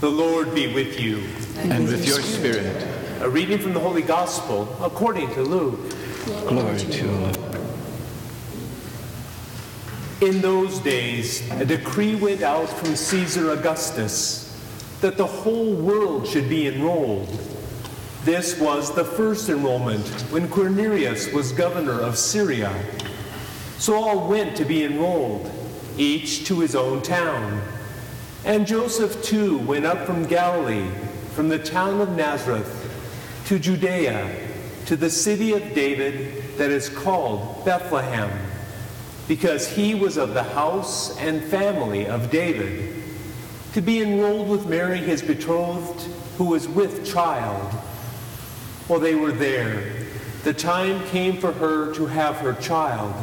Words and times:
The 0.00 0.08
Lord 0.08 0.54
be 0.54 0.72
with 0.72 0.98
you. 0.98 1.22
And 1.58 1.86
with 1.86 2.06
your 2.06 2.22
spirit. 2.22 2.88
A 3.20 3.28
reading 3.28 3.58
from 3.58 3.74
the 3.74 3.80
Holy 3.80 4.00
Gospel 4.00 4.66
according 4.80 5.28
to 5.34 5.42
Luke. 5.42 5.78
Glory 6.48 6.78
to 6.78 7.04
you, 7.04 7.32
In 10.26 10.40
those 10.40 10.78
days, 10.78 11.46
a 11.50 11.66
decree 11.66 12.14
went 12.14 12.40
out 12.40 12.70
from 12.70 12.96
Caesar 12.96 13.50
Augustus 13.50 14.58
that 15.02 15.18
the 15.18 15.26
whole 15.26 15.74
world 15.74 16.26
should 16.26 16.48
be 16.48 16.66
enrolled. 16.66 17.28
This 18.24 18.58
was 18.58 18.94
the 18.94 19.04
first 19.04 19.50
enrollment 19.50 20.08
when 20.30 20.48
Quirinius 20.48 21.30
was 21.30 21.52
governor 21.52 22.00
of 22.00 22.16
Syria. 22.16 22.72
So 23.76 23.94
all 24.02 24.28
went 24.28 24.56
to 24.56 24.64
be 24.64 24.82
enrolled, 24.82 25.50
each 25.98 26.46
to 26.46 26.60
his 26.60 26.74
own 26.74 27.02
town. 27.02 27.60
And 28.44 28.66
Joseph 28.66 29.22
too 29.22 29.58
went 29.58 29.84
up 29.84 30.06
from 30.06 30.24
Galilee, 30.24 30.90
from 31.34 31.48
the 31.48 31.58
town 31.58 32.00
of 32.00 32.16
Nazareth, 32.16 32.76
to 33.46 33.58
Judea, 33.58 34.34
to 34.86 34.96
the 34.96 35.10
city 35.10 35.52
of 35.52 35.74
David 35.74 36.56
that 36.56 36.70
is 36.70 36.88
called 36.88 37.64
Bethlehem, 37.64 38.30
because 39.28 39.68
he 39.68 39.94
was 39.94 40.16
of 40.16 40.34
the 40.34 40.42
house 40.42 41.16
and 41.18 41.42
family 41.44 42.06
of 42.06 42.30
David, 42.30 42.94
to 43.74 43.80
be 43.80 44.02
enrolled 44.02 44.48
with 44.48 44.66
Mary 44.66 44.98
his 44.98 45.22
betrothed, 45.22 46.00
who 46.38 46.44
was 46.46 46.66
with 46.66 47.06
child. 47.06 47.72
While 48.88 49.00
they 49.00 49.14
were 49.14 49.32
there, 49.32 50.06
the 50.42 50.54
time 50.54 51.06
came 51.08 51.36
for 51.36 51.52
her 51.52 51.94
to 51.94 52.06
have 52.06 52.36
her 52.36 52.54
child, 52.54 53.14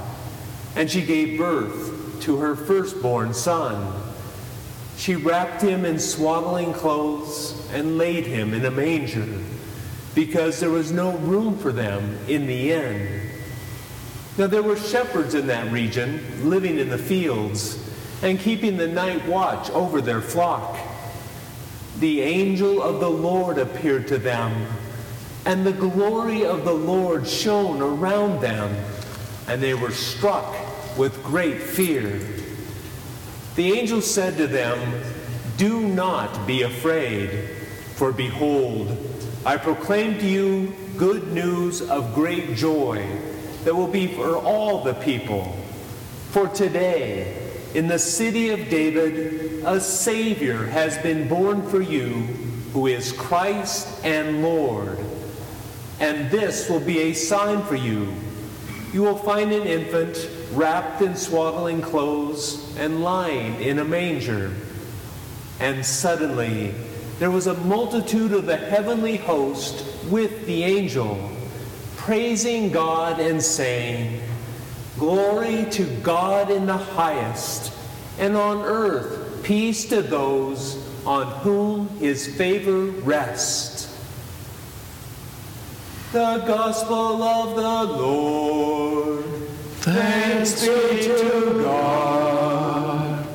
and 0.76 0.90
she 0.90 1.02
gave 1.02 1.38
birth 1.38 2.22
to 2.22 2.38
her 2.38 2.55
firstborn 2.55 3.34
son. 3.34 4.07
She 4.98 5.16
wrapped 5.16 5.62
him 5.62 5.86
in 5.86 6.00
swaddling 6.00 6.74
clothes 6.74 7.70
and 7.72 7.98
laid 7.98 8.26
him 8.26 8.54
in 8.54 8.66
a 8.66 8.72
manger, 8.72 9.28
because 10.16 10.60
there 10.60 10.71
was 10.71 10.91
no 10.91 11.12
room 11.18 11.58
for 11.58 11.71
them 11.71 12.18
in 12.27 12.48
the 12.48 12.74
inn. 12.74 13.30
Now 14.38 14.48
there 14.48 14.63
were 14.63 14.76
shepherds 14.76 15.36
in 15.36 15.48
that 15.48 15.71
region, 15.71 16.49
living 16.49 16.80
in 16.80 16.90
the 16.90 16.98
fields, 16.98 17.80
and 18.24 18.40
keeping 18.40 18.77
the 18.77 18.88
night 18.88 19.26
watch 19.27 19.70
over 19.70 20.02
their 20.02 20.21
flock. 20.21 20.77
The 21.99 22.21
angel 22.21 22.82
of 22.82 22.99
the 22.99 23.10
Lord 23.10 23.60
appeared 23.60 24.08
to 24.08 24.18
them, 24.18 24.66
and 25.46 25.66
the 25.66 25.74
glory 25.74 26.43
of 26.43 26.66
the 26.66 26.74
Lord 26.74 27.27
shone 27.27 27.82
around 27.82 28.41
them, 28.41 28.76
and 29.48 29.62
they 29.62 29.76
were 29.76 29.91
struck 29.91 30.55
with 30.98 31.24
great 31.24 31.62
fear. 31.62 32.20
The 33.58 33.74
angel 33.74 34.02
said 34.02 34.38
to 34.38 34.46
them, 34.46 35.02
Do 35.58 35.82
not 35.82 36.46
be 36.46 36.62
afraid, 36.62 37.50
for 37.96 38.12
behold, 38.12 38.96
I 39.44 39.58
proclaim 39.58 40.20
to 40.20 40.27
you 40.27 40.76
good 40.96 41.34
news 41.34 41.82
of 41.82 42.14
great 42.14 42.54
joy 42.55 43.04
that 43.64 43.76
will 43.76 43.88
be 43.88 44.05
for 44.05 44.38
all 44.38 44.84
the 44.84 44.94
people. 44.94 45.58
For 46.30 46.48
today, 46.48 47.49
in 47.74 47.88
the 47.88 47.98
city 47.98 48.52
of 48.52 48.70
David, 48.70 49.64
a 49.66 49.82
Savior 49.82 50.68
has 50.68 50.96
been 50.99 51.27
born 51.27 51.68
for 51.68 51.82
you, 51.82 52.12
who 52.74 52.86
is 52.86 53.12
Christ 53.12 54.05
and 54.05 54.44
Lord. 54.44 54.99
And 55.99 56.30
this 56.30 56.70
will 56.70 56.80
be 56.80 56.99
a 56.99 57.14
sign 57.14 57.64
for 57.64 57.76
you. 57.76 58.14
You 58.94 59.02
will 59.02 59.18
find 59.18 59.52
an 59.52 59.64
infant 59.64 60.16
wrapped 60.51 61.01
in 61.01 61.15
swaddling 61.15 61.81
clothes 61.81 62.76
and 62.77 63.03
lying 63.03 63.62
in 63.62 63.79
a 63.79 63.84
manger. 63.84 64.53
And 65.59 65.85
suddenly 65.85 66.73
there 67.19 67.31
was 67.31 67.47
a 67.47 67.53
multitude 67.56 68.31
of 68.31 68.45
the 68.45 68.57
heavenly 68.57 69.18
host 69.18 69.85
with 70.09 70.45
the 70.45 70.63
angel, 70.63 71.31
praising 71.95 72.72
God 72.72 73.19
and 73.19 73.41
saying, 73.41 74.22
Glory 74.97 75.66
to 75.72 75.84
God 76.02 76.50
in 76.50 76.66
the 76.66 76.78
highest, 76.78 77.74
and 78.19 78.36
on 78.36 78.62
earth 78.63 79.44
peace 79.44 79.88
to 79.90 80.02
those 80.02 80.84
on 81.06 81.28
whom 81.40 81.88
his 82.00 82.36
favor 82.36 82.86
rests. 83.02 83.94
The 86.12 86.44
gospel 86.46 87.24
of 87.24 87.56
the 87.56 87.94
Lord. 87.94 89.47
Thanks 89.88 90.66
be 90.66 90.68
to 90.68 91.62
God. 91.64 93.25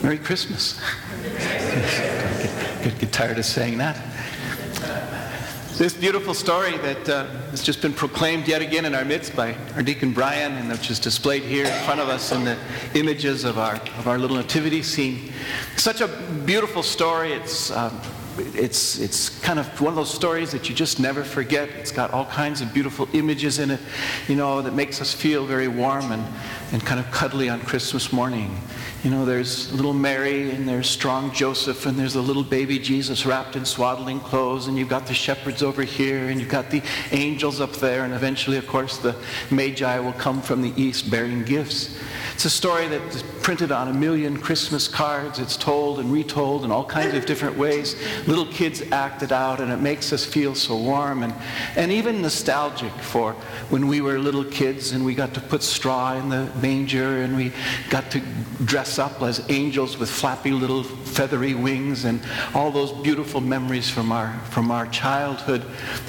Merry 0.00 0.18
Christmas. 0.18 0.80
Get, 2.82 2.98
get 2.98 3.12
tired 3.12 3.38
of 3.38 3.44
saying 3.44 3.78
that. 3.78 3.96
This 5.78 5.94
beautiful 5.94 6.34
story 6.34 6.76
that 6.78 7.08
uh, 7.08 7.26
has 7.50 7.62
just 7.62 7.80
been 7.80 7.94
proclaimed 7.94 8.46
yet 8.46 8.60
again 8.60 8.84
in 8.84 8.94
our 8.94 9.04
midst 9.04 9.34
by 9.34 9.56
our 9.74 9.82
deacon 9.82 10.12
Brian, 10.12 10.52
and 10.52 10.68
which 10.68 10.90
is 10.90 11.00
displayed 11.00 11.42
here 11.42 11.64
in 11.64 11.84
front 11.84 11.98
of 11.98 12.08
us 12.08 12.30
in 12.30 12.44
the 12.44 12.58
images 12.94 13.44
of 13.44 13.58
our 13.58 13.76
of 13.98 14.06
our 14.06 14.18
little 14.18 14.36
nativity 14.36 14.82
scene. 14.82 15.32
Such 15.76 16.00
a 16.02 16.08
beautiful 16.44 16.82
story. 16.82 17.32
It's 17.32 17.70
um, 17.70 17.98
it's 18.38 18.98
it's 18.98 19.40
kind 19.40 19.58
of 19.58 19.66
one 19.80 19.88
of 19.88 19.96
those 19.96 20.12
stories 20.12 20.52
that 20.52 20.68
you 20.68 20.74
just 20.74 21.00
never 21.00 21.24
forget. 21.24 21.68
It's 21.70 21.92
got 21.92 22.10
all 22.12 22.26
kinds 22.26 22.60
of 22.60 22.72
beautiful 22.72 23.08
images 23.14 23.58
in 23.58 23.70
it, 23.70 23.80
you 24.28 24.36
know, 24.36 24.62
that 24.62 24.74
makes 24.74 25.00
us 25.00 25.14
feel 25.14 25.46
very 25.46 25.68
warm 25.68 26.12
and, 26.12 26.24
and 26.72 26.84
kind 26.84 27.00
of 27.00 27.10
cuddly 27.10 27.48
on 27.48 27.60
Christmas 27.60 28.12
morning. 28.12 28.56
You 29.02 29.10
know, 29.10 29.24
there's 29.24 29.72
little 29.72 29.94
Mary 29.94 30.52
and 30.52 30.68
there's 30.68 30.88
strong 30.88 31.32
Joseph 31.32 31.86
and 31.86 31.98
there's 31.98 32.14
a 32.14 32.20
little 32.20 32.44
baby 32.44 32.78
Jesus 32.78 33.26
wrapped 33.26 33.56
in 33.56 33.64
swaddling 33.64 34.20
clothes 34.20 34.68
and 34.68 34.78
you've 34.78 34.88
got 34.88 35.08
the 35.08 35.14
shepherds 35.14 35.60
over 35.60 35.82
here 35.82 36.28
and 36.28 36.38
you've 36.38 36.48
got 36.48 36.70
the 36.70 36.80
angels 37.10 37.60
up 37.60 37.72
there 37.72 38.04
and 38.04 38.14
eventually, 38.14 38.58
of 38.58 38.68
course, 38.68 38.98
the 38.98 39.16
Magi 39.50 39.98
will 39.98 40.12
come 40.12 40.40
from 40.40 40.62
the 40.62 40.72
east 40.80 41.10
bearing 41.10 41.42
gifts. 41.42 41.98
It's 42.34 42.44
a 42.44 42.50
story 42.50 42.86
that's 42.86 43.24
printed 43.42 43.72
on 43.72 43.88
a 43.88 43.92
million 43.92 44.36
Christmas 44.36 44.86
cards. 44.86 45.40
It's 45.40 45.56
told 45.56 45.98
and 45.98 46.12
retold 46.12 46.64
in 46.64 46.70
all 46.70 46.84
kinds 46.84 47.14
of 47.14 47.26
different 47.26 47.58
ways. 47.58 47.96
Little 48.28 48.46
kids 48.46 48.82
act 48.92 49.24
it 49.24 49.32
out, 49.32 49.60
and 49.60 49.72
it 49.72 49.78
makes 49.80 50.12
us 50.12 50.24
feel 50.24 50.54
so 50.54 50.76
warm 50.76 51.24
and, 51.24 51.34
and 51.74 51.90
even 51.90 52.22
nostalgic 52.22 52.92
for 52.92 53.32
when 53.68 53.88
we 53.88 54.00
were 54.00 54.18
little 54.18 54.44
kids 54.44 54.92
and 54.92 55.04
we 55.04 55.14
got 55.14 55.34
to 55.34 55.40
put 55.40 55.62
straw 55.62 56.14
in 56.14 56.28
the 56.28 56.48
manger 56.62 57.22
and 57.22 57.36
we 57.36 57.52
got 57.90 58.08
to 58.12 58.20
dress 58.64 59.00
up 59.00 59.20
as 59.22 59.44
angels 59.50 59.98
with 59.98 60.08
flappy 60.08 60.52
little 60.52 60.84
feathery 60.84 61.54
wings 61.54 62.04
and 62.04 62.20
all 62.54 62.70
those 62.70 62.92
beautiful 63.02 63.40
memories 63.40 63.90
from 63.90 64.12
our, 64.12 64.32
from 64.50 64.70
our 64.70 64.86
childhood 64.86 65.64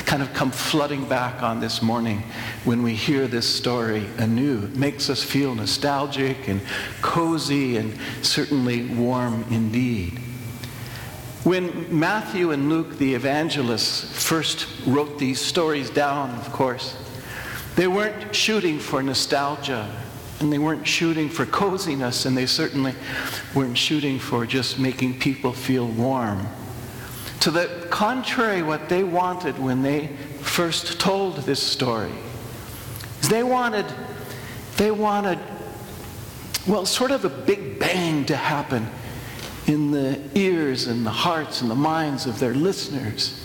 kind 0.05 0.21
of 0.21 0.31
come 0.33 0.51
flooding 0.51 1.03
back 1.09 1.41
on 1.41 1.59
this 1.59 1.81
morning 1.81 2.21
when 2.63 2.83
we 2.83 2.93
hear 2.93 3.27
this 3.27 3.49
story 3.49 4.05
anew. 4.19 4.65
It 4.65 4.75
makes 4.75 5.09
us 5.09 5.23
feel 5.23 5.55
nostalgic 5.55 6.47
and 6.47 6.61
cozy 7.01 7.22
and 7.31 7.97
certainly 8.21 8.85
warm 8.85 9.45
indeed. 9.49 10.19
When 11.43 11.97
Matthew 11.97 12.51
and 12.51 12.69
Luke, 12.69 12.97
the 12.97 13.15
evangelists, 13.15 14.23
first 14.23 14.67
wrote 14.85 15.19
these 15.19 15.39
stories 15.39 15.89
down, 15.89 16.31
of 16.31 16.51
course, 16.51 16.97
they 17.75 17.87
weren't 17.87 18.35
shooting 18.35 18.79
for 18.79 19.01
nostalgia 19.01 19.89
and 20.39 20.51
they 20.51 20.57
weren't 20.57 20.87
shooting 20.87 21.29
for 21.29 21.45
coziness 21.45 22.25
and 22.25 22.35
they 22.35 22.45
certainly 22.45 22.93
weren't 23.55 23.77
shooting 23.77 24.19
for 24.19 24.45
just 24.45 24.79
making 24.79 25.19
people 25.19 25.53
feel 25.53 25.87
warm. 25.87 26.45
To 27.41 27.51
the 27.51 27.87
contrary, 27.89 28.63
what 28.63 28.87
they 28.89 29.03
wanted 29.03 29.57
when 29.59 29.81
they 29.81 30.07
first 30.41 30.99
told 30.99 31.37
this 31.37 31.61
story 31.61 32.11
is 33.21 33.29
they 33.29 33.43
wanted, 33.43 33.85
they 34.77 34.91
wanted, 34.91 35.39
well, 36.67 36.85
sort 36.85 37.11
of 37.11 37.25
a 37.25 37.29
big 37.29 37.79
bang 37.79 38.25
to 38.25 38.35
happen 38.35 38.87
in 39.67 39.91
the 39.91 40.19
ears 40.35 40.87
and 40.87 41.05
the 41.05 41.11
hearts 41.11 41.61
and 41.61 41.69
the 41.69 41.75
minds 41.75 42.25
of 42.25 42.39
their 42.39 42.53
listeners. 42.53 43.39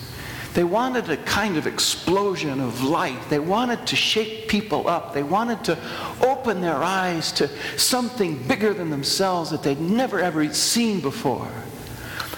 They 0.55 0.65
wanted 0.65 1.09
a 1.11 1.17
kind 1.19 1.57
of 1.57 1.67
explosion 1.67 2.61
of 2.61 2.83
light. 2.83 3.21
They 3.29 3.39
wanted 3.39 3.87
to 3.89 3.97
shake 3.97 4.49
people 4.49 4.89
up. 4.89 5.15
They 5.15 5.23
wanted 5.23 5.63
to 5.65 5.79
open 6.21 6.61
their 6.61 6.83
eyes 6.83 7.31
to 7.33 7.49
something 7.77 8.43
bigger 8.49 8.73
than 8.73 8.91
themselves 8.91 9.51
that 9.51 9.63
they'd 9.63 9.81
never 9.81 10.21
ever 10.21 10.53
seen 10.53 11.01
before. 11.01 11.49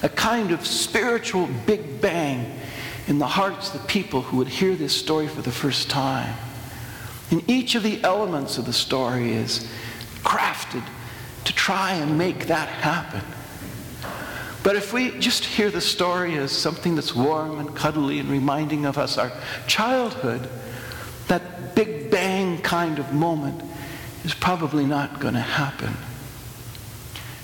A 0.02 0.08
kind 0.08 0.50
of 0.50 0.66
spiritual 0.66 1.48
big 1.66 2.00
bang 2.00 2.58
in 3.06 3.18
the 3.18 3.26
hearts 3.26 3.72
of 3.74 3.80
the 3.80 3.88
people 3.88 4.22
who 4.22 4.38
would 4.38 4.48
hear 4.48 4.74
this 4.74 4.94
story 4.94 5.28
for 5.28 5.42
the 5.42 5.50
first 5.50 5.88
time. 5.88 6.34
And 7.30 7.48
each 7.48 7.74
of 7.74 7.82
the 7.82 8.02
elements 8.02 8.58
of 8.58 8.66
the 8.66 8.72
story 8.72 9.32
is 9.32 9.70
crafted 10.22 10.84
to 11.44 11.54
try 11.54 11.92
and 11.92 12.18
make 12.18 12.46
that 12.46 12.68
happen. 12.68 13.22
But 14.62 14.76
if 14.76 14.92
we 14.92 15.18
just 15.18 15.44
hear 15.44 15.70
the 15.70 15.80
story 15.80 16.36
as 16.36 16.52
something 16.52 16.94
that's 16.94 17.14
warm 17.14 17.58
and 17.58 17.74
cuddly 17.74 18.18
and 18.18 18.28
reminding 18.28 18.84
of 18.84 18.98
us 18.98 19.16
our 19.16 19.32
childhood, 19.66 20.48
that 21.28 21.74
big 21.74 22.10
bang 22.10 22.60
kind 22.60 22.98
of 22.98 23.12
moment 23.12 23.62
is 24.24 24.34
probably 24.34 24.84
not 24.84 25.18
going 25.18 25.34
to 25.34 25.40
happen. 25.40 25.94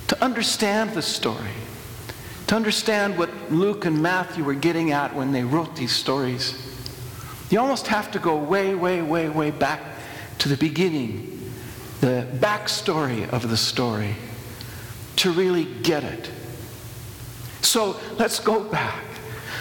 To 0.08 0.22
understand 0.22 0.90
the 0.90 1.02
story, 1.02 1.56
to 2.48 2.54
understand 2.54 3.16
what 3.16 3.30
Luke 3.50 3.86
and 3.86 4.02
Matthew 4.02 4.44
were 4.44 4.54
getting 4.54 4.92
at 4.92 5.14
when 5.14 5.32
they 5.32 5.42
wrote 5.42 5.74
these 5.74 5.92
stories, 5.92 6.54
you 7.50 7.58
almost 7.58 7.86
have 7.86 8.10
to 8.12 8.18
go 8.18 8.36
way, 8.36 8.74
way, 8.74 9.00
way, 9.02 9.28
way 9.28 9.50
back 9.50 9.80
to 10.38 10.48
the 10.48 10.56
beginning, 10.56 11.35
backstory 12.34 13.28
of 13.30 13.48
the 13.48 13.56
story, 13.56 14.14
to 15.16 15.32
really 15.32 15.64
get 15.82 16.04
it. 16.04 16.30
So 17.62 17.98
let's 18.18 18.38
go 18.38 18.64
back. 18.64 19.04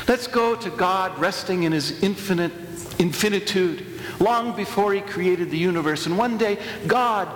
Let's 0.07 0.27
go 0.27 0.55
to 0.55 0.69
God 0.69 1.17
resting 1.17 1.63
in 1.63 1.71
his 1.71 2.03
infinite 2.03 2.51
infinitude 2.99 3.85
long 4.19 4.55
before 4.55 4.93
he 4.93 5.01
created 5.01 5.49
the 5.49 5.57
universe. 5.57 6.05
And 6.05 6.17
one 6.17 6.37
day, 6.37 6.57
God 6.87 7.27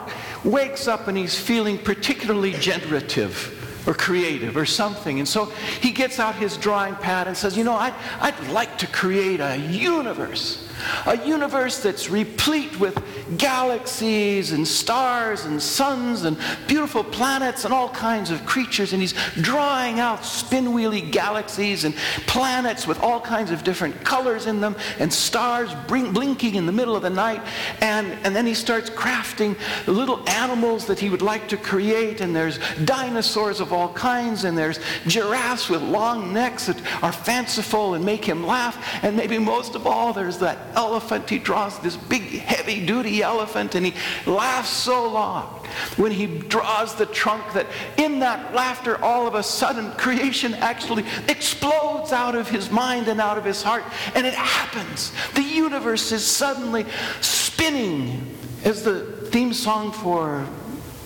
wakes 0.44 0.88
up 0.88 1.08
and 1.08 1.18
he's 1.18 1.38
feeling 1.38 1.78
particularly 1.78 2.54
generative 2.54 3.56
or 3.88 3.94
creative 3.94 4.56
or 4.56 4.66
something. 4.66 5.20
And 5.20 5.28
so 5.28 5.46
he 5.82 5.92
gets 5.92 6.20
out 6.20 6.36
his 6.36 6.58
drawing 6.58 6.96
pad 6.96 7.28
and 7.28 7.36
says, 7.36 7.58
You 7.58 7.64
know, 7.64 7.74
I'd, 7.74 7.94
I'd 8.20 8.48
like 8.50 8.78
to 8.80 8.88
create 8.88 9.40
a 9.40 9.58
universe. 9.58 10.69
A 11.06 11.26
universe 11.26 11.81
that's 11.81 12.10
replete 12.10 12.80
with 12.80 12.98
galaxies 13.38 14.52
and 14.52 14.68
stars 14.68 15.46
and 15.46 15.62
suns 15.62 16.24
and 16.24 16.38
beautiful 16.68 17.04
planets 17.04 17.66
and 17.66 17.74
all 17.74 17.90
kinds 17.90 18.31
of 18.31 18.46
creatures. 18.46 18.94
And 18.94 19.02
he's 19.02 19.14
drawing 19.42 20.00
out 20.00 20.20
spinwheely 20.24 21.02
galaxies 21.12 21.84
and 21.84 21.96
planets 22.28 22.88
with 22.88 23.00
all 23.02 23.20
kinds 23.20 23.52
of 23.52 23.64
different 23.64 24.04
colors 24.04 24.48
in 24.48 24.62
them 24.62 24.76
and 25.00 25.12
stars 25.12 25.74
blinking 25.88 26.56
in 26.56 26.66
the 26.66 26.72
middle 26.72 26.96
of 26.96 27.02
the 27.02 27.10
night. 27.10 27.42
And, 27.82 28.08
and 28.24 28.36
then 28.36 28.46
he 28.46 28.54
starts 28.54 28.90
crafting 28.90 29.58
little 29.88 30.28
animals 30.30 30.86
that 30.88 31.00
he 31.00 31.10
would 31.10 31.22
like 31.22 31.48
to 31.50 31.58
create. 31.58 32.22
And 32.22 32.36
there's 32.36 32.60
dinosaurs 32.86 33.60
of 33.60 33.74
all 33.74 33.94
kinds. 33.94 34.44
And 34.44 34.58
there's 34.58 34.80
giraffes 35.08 35.70
with 35.70 35.82
long 35.82 36.34
necks 36.34 36.68
that 36.68 36.82
are 37.04 37.12
fanciful 37.12 37.94
and 37.94 38.04
make 38.04 38.25
him 38.25 38.46
laugh. 38.46 39.04
And 39.04 39.16
maybe 39.16 39.38
most 39.38 39.75
of 39.75 39.86
all, 39.86 40.14
there's 40.14 40.38
that 40.40 40.69
elephant. 40.75 41.30
He 41.30 41.39
draws 41.39 41.80
this 41.80 41.95
big, 41.98 42.21
heavy 42.21 42.86
duty 42.86 43.21
elephant 43.21 43.75
and 43.75 43.86
he 43.86 43.94
laughs 44.30 44.69
so 44.69 45.10
long 45.10 45.60
when 45.98 46.12
he 46.12 46.25
draws 46.25 46.95
the 46.95 47.06
trunk 47.06 47.54
that 47.54 47.68
in 47.98 48.19
that 48.19 48.54
laughter, 48.54 49.01
all 49.04 49.27
of 49.27 49.36
a 49.36 49.44
sudden, 49.44 49.92
creation 49.94 50.54
actually 50.56 51.06
explodes 51.27 52.12
out 52.12 52.36
of 52.36 52.50
his 52.50 52.71
mind 52.71 53.07
and 53.07 53.21
out 53.21 53.38
of 53.38 53.45
his 53.45 53.62
heart. 53.62 53.83
And 54.16 54.25
it 54.25 54.33
happens. 54.33 55.12
The 55.36 55.44
universe 55.44 56.12
is 56.12 56.25
suddenly 56.25 56.86
spinning 57.22 58.36
as 58.63 58.83
the 58.83 59.06
theme 59.30 59.54
song 59.54 59.92
for 59.92 60.45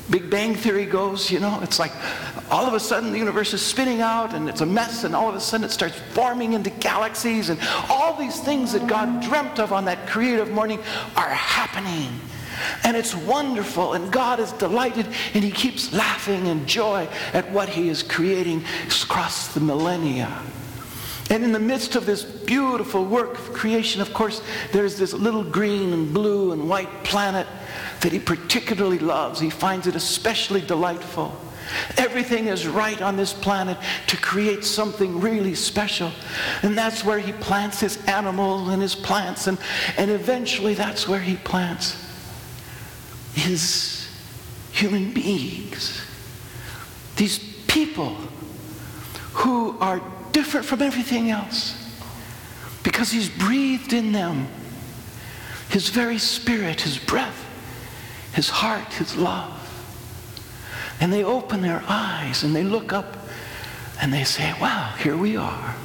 Big 0.09 0.30
Bang 0.30 0.56
Theory 0.56 0.86
goes, 0.86 1.31
you 1.31 1.39
know, 1.39 1.59
it's 1.62 1.80
like 1.80 1.94
all 2.54 2.68
of 2.68 2.76
a 2.76 2.80
sudden 2.80 3.12
the 3.12 3.18
universe 3.18 3.52
is 3.56 3.64
spinning 3.64 4.00
out 4.00 4.36
and 4.36 4.48
it's 4.48 4.62
a 4.62 4.66
mess, 4.66 5.04
and 5.04 5.16
all 5.16 5.28
of 5.28 5.34
a 5.34 5.40
sudden 5.40 5.66
it 5.66 5.72
starts 5.72 5.96
forming 6.12 6.54
into 6.54 6.70
galaxies, 6.70 7.50
and 7.50 7.60
all 7.90 8.16
these 8.16 8.40
things 8.40 8.74
that 8.74 8.86
God 8.86 9.24
dreamt 9.24 9.60
of 9.60 9.74
on 9.74 9.86
that 9.86 10.08
creative 10.08 10.52
morning 10.52 10.80
are 11.16 11.30
happening. 11.30 12.12
And 12.84 12.96
it's 12.96 13.16
wonderful, 13.16 13.94
and 13.94 14.12
God 14.12 14.40
is 14.40 14.52
delighted, 14.54 15.08
and 15.34 15.44
He 15.44 15.50
keeps 15.50 15.92
laughing 15.92 16.46
in 16.46 16.68
joy 16.68 17.08
at 17.34 17.52
what 17.52 17.70
He 17.70 17.90
is 17.90 18.04
creating 18.04 18.64
across 19.02 19.54
the 19.56 19.60
millennia. 19.60 20.32
And 21.32 21.44
in 21.44 21.54
the 21.54 21.60
midst 21.60 21.96
of 21.96 22.06
this 22.06 22.24
beautiful 22.24 23.04
work 23.04 23.40
of 23.40 23.54
creation, 23.54 24.00
of 24.00 24.14
course, 24.14 24.44
there's 24.72 25.00
this 25.00 25.14
little 25.14 25.44
green 25.44 25.92
and 25.92 26.14
blue 26.14 26.52
and 26.52 26.70
white 26.70 27.04
planet 27.04 27.48
that 28.02 28.12
he 28.12 28.20
particularly 28.20 29.00
loves. 29.00 29.40
He 29.40 29.50
finds 29.50 29.88
it 29.88 29.96
especially 29.96 30.62
delightful. 30.62 31.36
Everything 31.98 32.48
is 32.48 32.68
right 32.68 33.01
on 33.01 33.15
this 33.15 33.33
planet 33.33 33.77
to 34.07 34.18
create 34.18 34.63
something 34.63 35.19
really 35.19 35.56
special. 35.56 36.12
And 36.62 36.77
that's 36.77 37.04
where 37.04 37.19
he 37.19 37.31
plants 37.33 37.80
his 37.80 38.04
animals 38.06 38.69
and 38.69 38.81
his 38.81 38.95
plants. 38.95 39.48
And, 39.48 39.57
and 39.98 40.12
eventually, 40.12 40.74
that's 40.74 41.07
where 41.07 41.19
he 41.19 41.36
plants 41.38 42.00
his 43.33 44.07
human 44.71 45.13
beings. 45.13 46.01
These 47.15 47.39
people 47.68 48.16
who 49.33 49.77
are 49.80 50.01
different 50.31 50.66
from 50.66 50.81
everything 50.81 51.30
else 51.30 51.80
because 52.83 53.12
he's 53.12 53.30
breathed 53.30 53.94
in 53.94 54.12
them 54.12 54.48
his 55.74 55.89
very 55.89 56.19
spirit, 56.19 56.81
his 56.81 57.00
breath, 57.00 57.48
his 58.33 58.48
heart, 58.48 58.94
his 58.94 59.16
love. 59.16 59.59
And 61.04 61.12
they 61.12 61.26
open 61.26 61.62
their 61.62 61.84
eyes 61.86 62.44
and 62.44 62.56
they 62.56 62.64
look 62.64 62.94
up 62.94 63.18
and 64.02 64.14
they 64.14 64.24
say, 64.24 64.56
Wow, 64.62 64.94
here 65.00 65.18
we 65.18 65.36
are. 65.36 65.76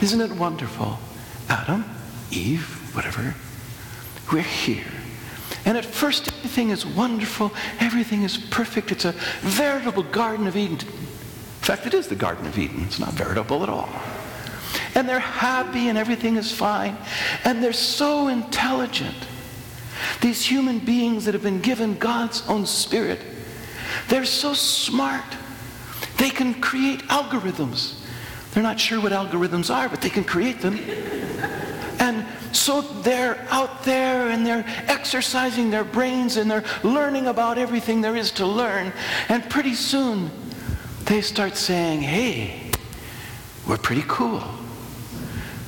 Isn't 0.00 0.20
it 0.20 0.30
wonderful? 0.30 1.00
Adam, 1.48 1.84
Eve, 2.30 2.94
whatever, 2.94 3.34
we're 4.32 4.42
here. 4.42 4.84
And 5.64 5.76
at 5.76 5.84
first, 5.84 6.28
everything 6.28 6.70
is 6.70 6.86
wonderful, 6.86 7.50
everything 7.80 8.22
is 8.22 8.36
perfect. 8.36 8.92
It's 8.92 9.04
a 9.04 9.10
veritable 9.40 10.04
Garden 10.04 10.46
of 10.46 10.56
Eden. 10.56 10.78
In 10.78 10.86
fact, 10.86 11.84
it 11.86 11.92
is 11.92 12.06
the 12.06 12.14
Garden 12.14 12.46
of 12.46 12.56
Eden, 12.56 12.84
it's 12.84 13.00
not 13.00 13.14
veritable 13.14 13.64
at 13.64 13.68
all. 13.68 13.88
And 14.94 15.08
they're 15.08 15.18
happy 15.18 15.88
and 15.88 15.98
everything 15.98 16.36
is 16.36 16.52
fine. 16.52 16.96
And 17.42 17.60
they're 17.60 17.72
so 17.72 18.28
intelligent. 18.28 19.16
These 20.20 20.46
human 20.46 20.78
beings 20.78 21.24
that 21.24 21.34
have 21.34 21.42
been 21.42 21.60
given 21.60 21.98
God's 21.98 22.48
own 22.48 22.66
spirit 22.66 23.20
they're 24.08 24.24
so 24.24 24.54
smart. 24.54 25.24
They 26.16 26.30
can 26.30 26.54
create 26.60 27.00
algorithms. 27.08 27.94
They're 28.52 28.62
not 28.62 28.80
sure 28.80 29.00
what 29.00 29.12
algorithms 29.12 29.72
are, 29.74 29.88
but 29.88 30.00
they 30.00 30.10
can 30.10 30.24
create 30.24 30.60
them. 30.60 30.78
And 32.00 32.26
so 32.52 32.80
they're 32.80 33.46
out 33.50 33.84
there 33.84 34.28
and 34.30 34.46
they're 34.46 34.64
exercising 34.86 35.70
their 35.70 35.84
brains 35.84 36.36
and 36.36 36.50
they're 36.50 36.64
learning 36.82 37.26
about 37.26 37.58
everything 37.58 38.00
there 38.00 38.16
is 38.16 38.30
to 38.32 38.46
learn. 38.46 38.92
And 39.28 39.48
pretty 39.50 39.74
soon 39.74 40.30
they 41.04 41.20
start 41.20 41.56
saying, 41.56 42.02
hey, 42.02 42.70
we're 43.66 43.76
pretty 43.78 44.04
cool. 44.08 44.42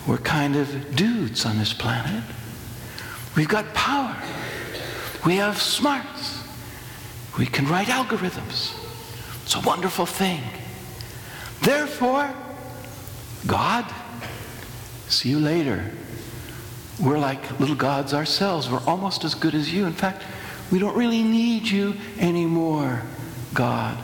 We're 0.07 0.19
kind 0.19 0.57
of 0.57 0.97
dudes 0.97 1.45
on 1.45 1.59
this 1.59 1.73
planet. 1.73 2.25
We've 3.37 3.49
got 3.49 3.73
power. 3.75 4.17
We 5.25 5.37
have 5.37 5.61
smarts. 5.61 6.40
We 7.39 7.47
can 7.47 7.67
write 7.67 7.89
algorithms. 7.89 8.77
It's 9.43 9.55
a 9.55 9.61
wonderful 9.61 10.07
thing. 10.07 10.43
Therefore, 11.63 12.33
God, 13.47 13.85
see 15.09 15.31
you 15.31 15.39
later. 15.39 15.91
We're 17.01 17.19
like 17.19 17.59
little 17.59 17.75
gods 17.75 18.13
ourselves. 18.13 18.71
We're 18.71 18.85
almost 18.87 19.25
as 19.25 19.35
good 19.35 19.55
as 19.55 19.73
you. 19.73 19.87
In 19.87 19.93
fact, 19.93 20.23
we 20.71 20.79
don't 20.79 20.97
really 20.97 21.23
need 21.23 21.67
you 21.67 21.95
anymore, 22.19 23.03
God, 23.55 23.99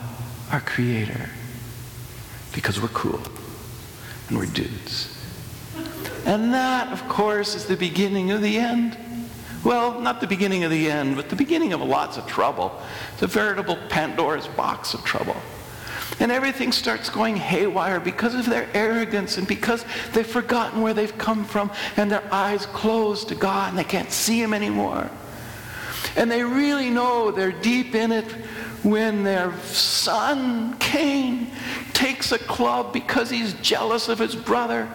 our 0.51 0.59
Creator, 0.59 1.29
because 2.53 2.81
we're 2.81 2.87
cool 2.89 3.21
and 4.27 4.37
we're 4.37 4.47
dudes. 4.47 5.13
And 6.25 6.53
that, 6.53 6.91
of 6.91 7.07
course, 7.07 7.55
is 7.55 7.65
the 7.65 7.77
beginning 7.77 8.31
of 8.31 8.41
the 8.41 8.57
end. 8.57 8.97
Well, 9.63 9.99
not 9.99 10.21
the 10.21 10.27
beginning 10.27 10.63
of 10.63 10.71
the 10.71 10.89
end, 10.89 11.15
but 11.15 11.29
the 11.29 11.35
beginning 11.35 11.73
of 11.73 11.81
lots 11.81 12.17
of 12.17 12.25
trouble. 12.27 12.79
It's 13.13 13.23
a 13.23 13.27
veritable 13.27 13.77
Pandora's 13.89 14.47
box 14.47 14.93
of 14.93 15.03
trouble. 15.03 15.35
And 16.19 16.31
everything 16.31 16.71
starts 16.71 17.09
going 17.09 17.35
haywire 17.35 17.99
because 17.99 18.33
of 18.33 18.45
their 18.45 18.69
arrogance 18.73 19.37
and 19.37 19.47
because 19.47 19.85
they've 20.13 20.25
forgotten 20.25 20.81
where 20.81 20.93
they've 20.93 21.17
come 21.17 21.45
from 21.45 21.71
and 21.95 22.11
their 22.11 22.23
eyes 22.33 22.65
closed 22.67 23.27
to 23.29 23.35
God 23.35 23.69
and 23.69 23.77
they 23.77 23.83
can't 23.83 24.11
see 24.11 24.41
Him 24.41 24.53
anymore. 24.53 25.09
And 26.15 26.31
they 26.31 26.43
really 26.43 26.89
know 26.89 27.31
they're 27.31 27.51
deep 27.51 27.93
in 27.93 28.11
it 28.11 28.31
when 28.83 29.23
their 29.23 29.55
son, 29.59 30.77
Cain, 30.79 31.51
takes 31.93 32.31
a 32.31 32.39
club 32.39 32.93
because 32.93 33.29
he's 33.29 33.53
jealous 33.55 34.07
of 34.07 34.19
his 34.19 34.35
brother, 34.35 34.87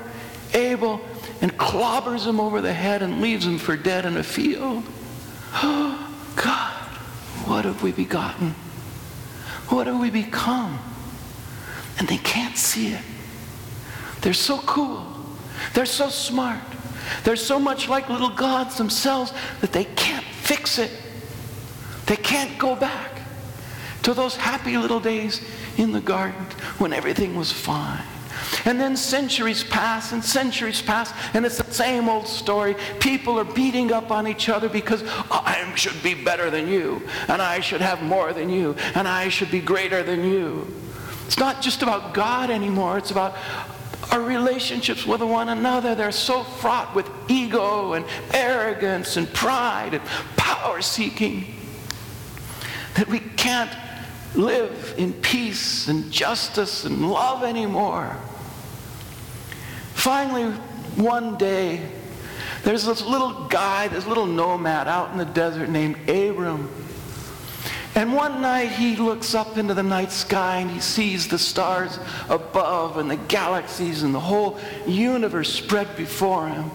Abel, 0.55 1.01
and 1.43 1.59
clobbers 1.59 2.25
him 2.25 2.41
over 2.41 2.61
the 2.61 2.73
head 2.73 3.03
and 3.03 3.21
leaves 3.21 3.45
him 3.45 3.59
for 3.59 3.77
dead 3.77 4.07
in 4.07 4.17
a 4.17 4.23
field. 4.23 4.85
Oh, 5.55 6.09
God, 6.37 6.89
what 7.47 7.65
have 7.65 7.83
we 7.83 7.93
begotten? 7.93 8.55
What 9.69 9.89
have 9.89 10.01
we 10.01 10.09
become? 10.09 10.79
And 11.99 12.09
they 12.09 12.19
can't 12.19 12.57
see 12.57 12.95
it. 12.95 13.03
They're 14.23 14.33
so 14.33 14.59
cool. 14.59 15.05
They're 15.75 15.85
so 15.85 16.09
smart. 16.09 16.61
They're 17.25 17.37
so 17.37 17.59
much 17.59 17.89
like 17.89 18.09
little 18.09 18.31
gods 18.31 18.79
themselves 18.79 19.33
that 19.61 19.73
they 19.73 19.85
can't 19.85 20.25
fix 20.25 20.79
it. 20.79 20.93
They 22.07 22.17
can't 22.17 22.57
go 22.57 22.77
back 22.77 23.21
to 24.05 24.15
those 24.15 24.37
happy 24.37 24.77
little 24.77 25.01
days 25.01 25.45
in 25.77 25.93
the 25.93 26.01
garden 26.01 26.47
when 26.79 26.93
everything 26.93 27.37
was 27.37 27.51
fine. 27.51 28.05
And 28.65 28.81
then 28.81 28.97
centuries 28.97 29.65
pass 29.65 30.13
and 30.13 30.25
centuries 30.25 30.83
pass, 30.83 31.13
and 31.35 31.45
it's 31.45 31.59
the 31.59 31.73
same 31.73 32.09
old 32.09 32.29
story. 32.29 32.77
People 33.01 33.39
are 33.39 33.45
beating 33.45 33.93
up 33.93 34.11
on 34.11 34.29
each 34.29 34.49
other 34.49 34.69
because 34.69 35.03
I 35.31 35.73
should 35.75 36.03
be 36.03 36.15
better 36.15 36.51
than 36.51 36.69
you, 36.69 37.03
and 37.29 37.41
I 37.43 37.61
should 37.61 37.81
have 37.81 38.03
more 38.03 38.33
than 38.33 38.51
you, 38.51 38.77
and 38.95 39.09
I 39.09 39.29
should 39.29 39.51
be 39.51 39.61
greater 39.61 40.03
than 40.03 40.25
you. 40.25 40.67
It's 41.27 41.39
not 41.39 41.63
just 41.63 41.83
about 41.83 42.15
God 42.15 42.51
anymore, 42.51 42.99
it's 42.99 43.11
about 43.11 43.35
our 44.11 44.21
relationships 44.21 45.07
with 45.07 45.23
one 45.23 45.49
another. 45.49 45.95
They're 45.95 46.13
so 46.13 46.45
fraught 46.45 46.95
with 46.95 47.09
ego 47.29 47.95
and 47.95 48.05
arrogance 48.35 49.17
and 49.17 49.33
pride 49.33 49.95
and 49.95 50.05
power 50.37 50.83
seeking 50.83 51.55
that 52.95 53.09
we 53.09 53.21
can't 53.21 53.75
live 54.35 54.95
in 54.99 55.15
peace 55.15 55.89
and 55.89 56.11
justice 56.11 56.85
and 56.85 57.11
love 57.11 57.43
anymore. 57.43 58.17
Finally, 60.03 60.51
one 60.97 61.37
day, 61.37 61.81
there's 62.65 62.85
this 62.85 63.03
little 63.03 63.47
guy, 63.47 63.87
this 63.87 64.05
little 64.05 64.27
nomad 64.27 64.89
out 64.89 65.13
in 65.13 65.17
the 65.17 65.25
desert 65.25 65.69
named 65.69 65.95
Abram. 66.09 66.69
And 67.95 68.13
one 68.13 68.41
night 68.41 68.73
he 68.73 68.97
looks 68.97 69.33
up 69.37 69.57
into 69.59 69.75
the 69.75 69.83
night 69.85 70.11
sky 70.11 70.57
and 70.57 70.69
he 70.69 70.81
sees 70.81 71.29
the 71.29 71.39
stars 71.39 72.01
above 72.29 72.97
and 72.97 73.09
the 73.09 73.17
galaxies 73.17 74.03
and 74.03 74.13
the 74.13 74.19
whole 74.19 74.59
universe 74.89 75.55
spread 75.55 75.97
before 75.97 76.49
him. 76.49 76.73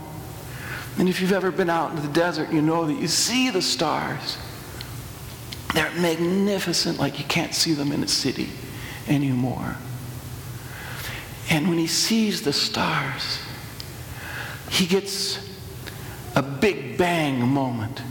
And 0.98 1.10
if 1.10 1.20
you've 1.20 1.34
ever 1.34 1.52
been 1.52 1.70
out 1.70 1.92
in 1.92 2.02
the 2.02 2.08
desert, 2.14 2.50
you 2.54 2.62
know 2.62 2.86
that 2.86 2.94
you 2.94 3.10
see 3.10 3.50
the 3.50 3.62
stars. 3.62 4.38
They're 5.74 5.92
magnificent 6.00 6.98
like 6.98 7.20
you 7.20 7.26
can't 7.26 7.54
see 7.54 7.74
them 7.74 7.92
in 7.92 8.02
a 8.04 8.08
city 8.08 8.48
anymore. 9.10 9.76
And 11.50 11.70
when 11.70 11.78
he 11.78 11.88
sees 11.88 12.42
the 12.42 12.54
stars, 12.54 13.40
he 14.70 14.86
gets 14.86 15.40
a 16.36 16.42
big 16.42 16.98
bang 16.98 17.48
moment. 17.48 18.02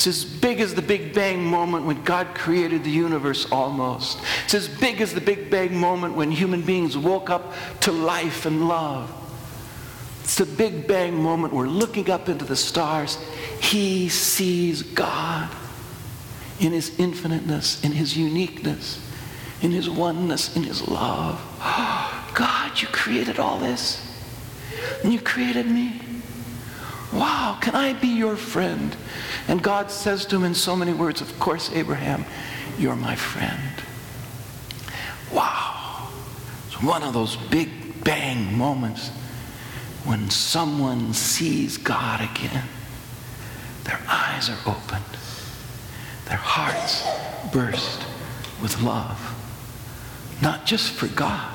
It's 0.00 0.06
as 0.06 0.24
big 0.24 0.60
as 0.60 0.74
the 0.74 0.80
Big 0.80 1.12
Bang 1.12 1.44
moment 1.44 1.84
when 1.84 2.02
God 2.04 2.28
created 2.34 2.84
the 2.84 2.90
universe 2.90 3.52
almost. 3.52 4.18
It's 4.44 4.54
as 4.54 4.66
big 4.66 5.02
as 5.02 5.12
the 5.12 5.20
Big 5.20 5.50
Bang 5.50 5.76
moment 5.76 6.14
when 6.14 6.30
human 6.30 6.62
beings 6.62 6.96
woke 6.96 7.28
up 7.28 7.52
to 7.80 7.92
life 7.92 8.46
and 8.46 8.66
love. 8.66 9.12
It's 10.24 10.36
the 10.36 10.46
Big 10.46 10.86
Bang 10.86 11.22
moment 11.22 11.52
where 11.52 11.68
looking 11.68 12.08
up 12.08 12.30
into 12.30 12.46
the 12.46 12.56
stars, 12.56 13.16
he 13.60 14.08
sees 14.08 14.82
God 14.82 15.50
in 16.60 16.72
his 16.72 16.98
infiniteness, 16.98 17.84
in 17.84 17.92
his 17.92 18.16
uniqueness, 18.16 19.06
in 19.62 19.70
his 19.70 19.88
oneness, 19.88 20.56
in 20.56 20.62
his 20.62 20.86
love. 20.88 21.40
God, 22.34 22.80
you 22.80 22.88
created 22.88 23.38
all 23.38 23.58
this. 23.58 24.06
And 25.02 25.12
you 25.12 25.20
created 25.20 25.66
me. 25.66 26.00
Wow, 27.12 27.58
can 27.60 27.74
I 27.74 27.92
be 27.94 28.08
your 28.08 28.36
friend? 28.36 28.96
And 29.48 29.62
God 29.62 29.90
says 29.90 30.24
to 30.26 30.36
him 30.36 30.44
in 30.44 30.54
so 30.54 30.76
many 30.76 30.92
words, 30.92 31.20
Of 31.20 31.38
course, 31.40 31.70
Abraham, 31.72 32.24
you're 32.78 32.96
my 32.96 33.16
friend. 33.16 33.82
Wow. 35.32 36.08
It's 36.66 36.80
one 36.82 37.02
of 37.02 37.12
those 37.12 37.36
big 37.36 37.68
bang 38.04 38.56
moments 38.56 39.10
when 40.04 40.30
someone 40.30 41.12
sees 41.12 41.76
God 41.76 42.20
again. 42.20 42.64
Their 43.84 44.00
eyes 44.08 44.48
are 44.48 44.58
opened, 44.66 45.04
their 46.26 46.36
hearts 46.36 47.04
burst 47.52 48.06
with 48.62 48.80
love, 48.82 49.18
not 50.42 50.66
just 50.66 50.92
for 50.92 51.06
God, 51.08 51.52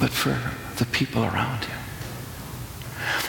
but 0.00 0.10
for 0.10 0.38
the 0.78 0.86
people 0.86 1.22
around 1.24 1.64
him. 1.64 1.81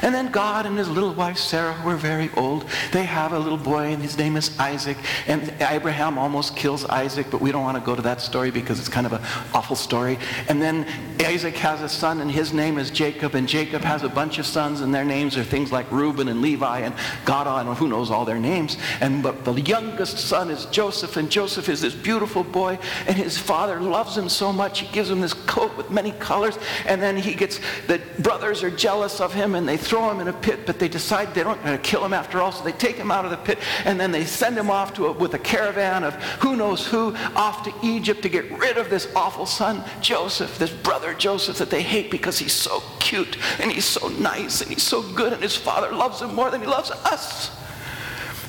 And 0.03 0.13
then 0.13 0.31
God 0.31 0.65
and 0.65 0.77
his 0.77 0.89
little 0.89 1.13
wife 1.13 1.38
Sarah, 1.38 1.72
who 1.72 1.89
are 1.89 1.95
very 1.95 2.29
old, 2.36 2.65
they 2.91 3.03
have 3.05 3.31
a 3.31 3.39
little 3.39 3.57
boy, 3.57 3.93
and 3.93 4.01
his 4.01 4.17
name 4.17 4.36
is 4.36 4.57
Isaac. 4.60 4.98
And 5.27 5.53
Abraham 5.62 6.17
almost 6.17 6.57
kills 6.57 6.83
Isaac, 6.86 7.27
but 7.31 7.39
we 7.39 7.53
don't 7.53 7.63
want 7.63 7.77
to 7.77 7.83
go 7.83 7.95
to 7.95 8.01
that 8.01 8.19
story 8.19 8.51
because 8.51 8.79
it's 8.79 8.89
kind 8.89 9.05
of 9.05 9.13
an 9.13 9.22
awful 9.53 9.77
story. 9.77 10.19
And 10.50 10.62
then 10.62 10.86
Isaac 11.22 11.55
has 11.55 11.81
a 11.81 11.88
son, 11.88 12.19
and 12.19 12.29
his 12.29 12.51
name 12.51 12.77
is 12.77 12.91
Jacob. 12.91 13.33
And 13.33 13.48
Jacob 13.48 13.81
has 13.81 14.03
a 14.03 14.10
bunch 14.10 14.39
of 14.39 14.45
sons, 14.45 14.81
and 14.81 14.93
their 14.93 15.05
names 15.05 15.38
are 15.38 15.43
things 15.43 15.72
like 15.72 15.89
Reuben 15.89 16.27
and 16.27 16.41
Levi 16.41 16.79
and 16.79 16.93
Gad, 17.25 17.48
and 17.48 17.77
who 17.77 17.88
knows 17.88 18.12
all 18.12 18.25
their 18.25 18.39
names. 18.39 18.75
And 19.00 19.24
but 19.24 19.45
the 19.45 19.53
youngest 19.62 20.17
son 20.17 20.50
is 20.50 20.65
Joseph, 20.65 21.15
and 21.15 21.31
Joseph 21.31 21.69
is 21.69 21.79
this 21.79 21.95
beautiful 21.95 22.43
boy, 22.43 22.77
and 23.07 23.15
his 23.15 23.38
father 23.38 23.79
loves 23.79 24.17
him 24.17 24.27
so 24.27 24.51
much 24.51 24.79
he 24.79 24.88
gives 24.88 25.10
him 25.10 25.22
this 25.22 25.33
coat 25.33 25.77
with 25.77 25.89
many 25.89 26.12
colors. 26.12 26.60
And 26.86 27.01
then 27.01 27.15
he 27.15 27.33
gets 27.36 27.62
the 27.88 28.01
brothers 28.19 28.63
are 28.63 28.72
jealous 28.72 29.22
of 29.22 29.33
him, 29.33 29.55
and 29.55 29.65
they 29.65 29.77
throw 29.77 29.92
him 30.00 30.19
in 30.19 30.27
a 30.27 30.33
pit, 30.33 30.65
but 30.65 30.79
they 30.79 30.88
decide 30.88 31.33
they 31.33 31.43
don't 31.43 31.62
going 31.63 31.77
to 31.77 31.83
kill 31.83 32.03
him 32.03 32.13
after 32.13 32.41
all, 32.41 32.51
so 32.51 32.63
they 32.63 32.71
take 32.71 32.95
him 32.95 33.12
out 33.12 33.25
of 33.25 33.31
the 33.31 33.38
pit, 33.38 33.59
and 33.85 34.00
then 34.00 34.12
they 34.12 34.25
send 34.25 34.57
him 34.57 34.69
off 34.69 34.93
to 34.93 35.07
a, 35.07 35.12
with 35.12 35.33
a 35.33 35.39
caravan 35.39 36.03
of 36.03 36.15
who 36.41 36.55
knows 36.55 36.85
who 36.85 37.15
off 37.35 37.63
to 37.63 37.73
Egypt 37.83 38.21
to 38.21 38.29
get 38.29 38.50
rid 38.57 38.77
of 38.77 38.89
this 38.89 39.12
awful 39.15 39.45
son, 39.45 39.83
Joseph, 40.01 40.57
this 40.57 40.71
brother 40.71 41.13
Joseph 41.13 41.57
that 41.57 41.69
they 41.69 41.81
hate 41.81 42.12
because 42.12 42.39
he's 42.39 42.53
so 42.53 42.81
cute 43.00 43.38
and 43.59 43.71
he's 43.71 43.85
so 43.85 44.07
nice 44.09 44.62
and 44.62 44.71
he's 44.71 44.83
so 44.83 45.01
good, 45.13 45.33
and 45.33 45.41
his 45.41 45.55
father 45.55 45.91
loves 45.91 46.21
him 46.21 46.33
more 46.33 46.50
than 46.50 46.62
he 46.62 46.67
loves 46.67 46.91
us. 46.91 47.51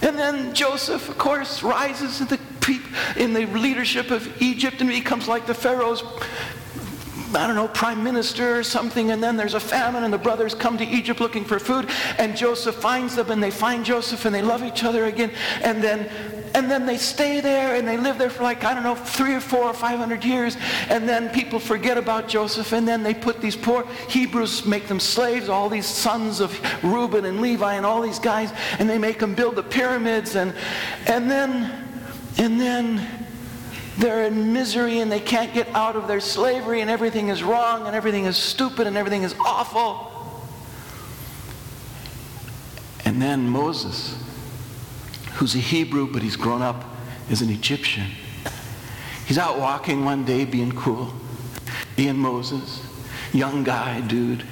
And 0.03 0.19
then 0.19 0.55
Joseph, 0.55 1.09
of 1.09 1.17
course, 1.17 1.63
rises 1.63 2.21
in 2.21 2.27
the, 2.27 2.39
in 3.17 3.33
the 3.33 3.47
leadership 3.47 4.11
of 4.11 4.43
Egypt 4.43 4.81
and 4.81 4.91
becomes 4.91 5.29
like 5.29 5.47
the 5.47 5.55
Pharaoh's 5.55 6.03
I 7.35 7.47
don't 7.47 7.57
know, 7.57 7.69
prime 7.69 8.03
minister 8.03 8.59
or 8.59 8.63
something, 8.63 9.11
and 9.11 9.23
then 9.23 9.37
there's 9.37 9.55
a 9.55 9.61
famine, 9.61 10.05
and 10.05 10.13
the 10.13 10.19
brothers 10.19 10.55
come 10.55 10.79
to 10.79 10.85
Egypt 10.85 11.21
looking 11.21 11.45
for 11.45 11.59
food, 11.59 11.91
and 12.19 12.37
Joseph 12.37 12.77
finds 12.77 13.17
them, 13.17 13.31
and 13.31 13.43
they 13.43 13.51
find 13.51 13.85
Joseph, 13.85 14.25
and 14.25 14.35
they 14.35 14.43
love 14.43 14.63
each 14.63 14.85
other 14.85 15.07
again, 15.07 15.31
and 15.63 15.83
then 15.83 16.09
and 16.55 16.71
then 16.71 16.87
they 16.87 16.97
stay 16.97 17.41
there 17.41 17.75
and 17.75 17.87
they 17.87 17.97
live 17.97 18.17
there 18.17 18.31
for 18.31 18.45
like 18.45 18.65
i 18.65 18.73
don't 18.73 18.85
know 18.85 18.95
three 18.95 19.35
or 19.35 19.41
four 19.41 19.65
or 19.65 19.75
five 19.75 19.99
hundred 19.99 20.25
years 20.25 20.57
and 20.89 21.09
then 21.09 21.29
people 21.31 21.59
forget 21.59 21.99
about 21.99 22.29
joseph 22.29 22.73
and 22.73 22.87
then 22.87 23.03
they 23.03 23.13
put 23.13 23.41
these 23.41 23.57
poor 23.57 23.85
hebrews 24.09 24.65
make 24.65 24.87
them 24.87 25.01
slaves 25.01 25.49
all 25.49 25.69
these 25.69 25.87
sons 25.87 26.41
of 26.41 26.57
reuben 26.85 27.25
and 27.25 27.41
levi 27.41 27.75
and 27.75 27.85
all 27.85 28.01
these 28.01 28.21
guys 28.21 28.53
and 28.79 28.89
they 28.89 28.99
make 28.99 29.19
them 29.19 29.35
build 29.35 29.57
the 29.57 29.63
pyramids 29.63 30.37
and 30.37 30.55
and 31.07 31.29
then 31.29 31.71
and 32.39 32.61
then 32.61 33.24
they're 33.99 34.25
in 34.25 34.53
misery 34.53 35.01
and 35.01 35.11
they 35.11 35.21
can't 35.21 35.55
get 35.55 35.69
out 35.75 35.97
of 35.97 36.09
their 36.09 36.21
slavery 36.21 36.81
and 36.81 36.91
everything 36.91 37.29
is 37.29 37.43
wrong 37.43 37.87
and 37.87 37.95
everything 37.95 38.25
is 38.25 38.37
stupid 38.37 38.87
and 38.87 38.97
everything 38.97 39.23
is 39.23 39.35
awful. 39.45 40.11
And 43.05 43.23
then 43.23 43.49
Moses, 43.49 44.19
who's 45.35 45.55
a 45.55 45.59
Hebrew 45.59 46.13
but 46.13 46.23
he's 46.23 46.37
grown 46.37 46.63
up 46.63 46.85
as 47.31 47.41
an 47.41 47.51
Egyptian, 47.51 48.11
he's 49.27 49.39
out 49.39 49.59
walking 49.59 50.05
one 50.05 50.25
day 50.25 50.45
being 50.45 50.73
cool, 50.73 51.13
being 51.97 52.17
Moses, 52.17 52.85
young 53.33 53.63
guy, 53.63 54.01
dude. 54.01 54.45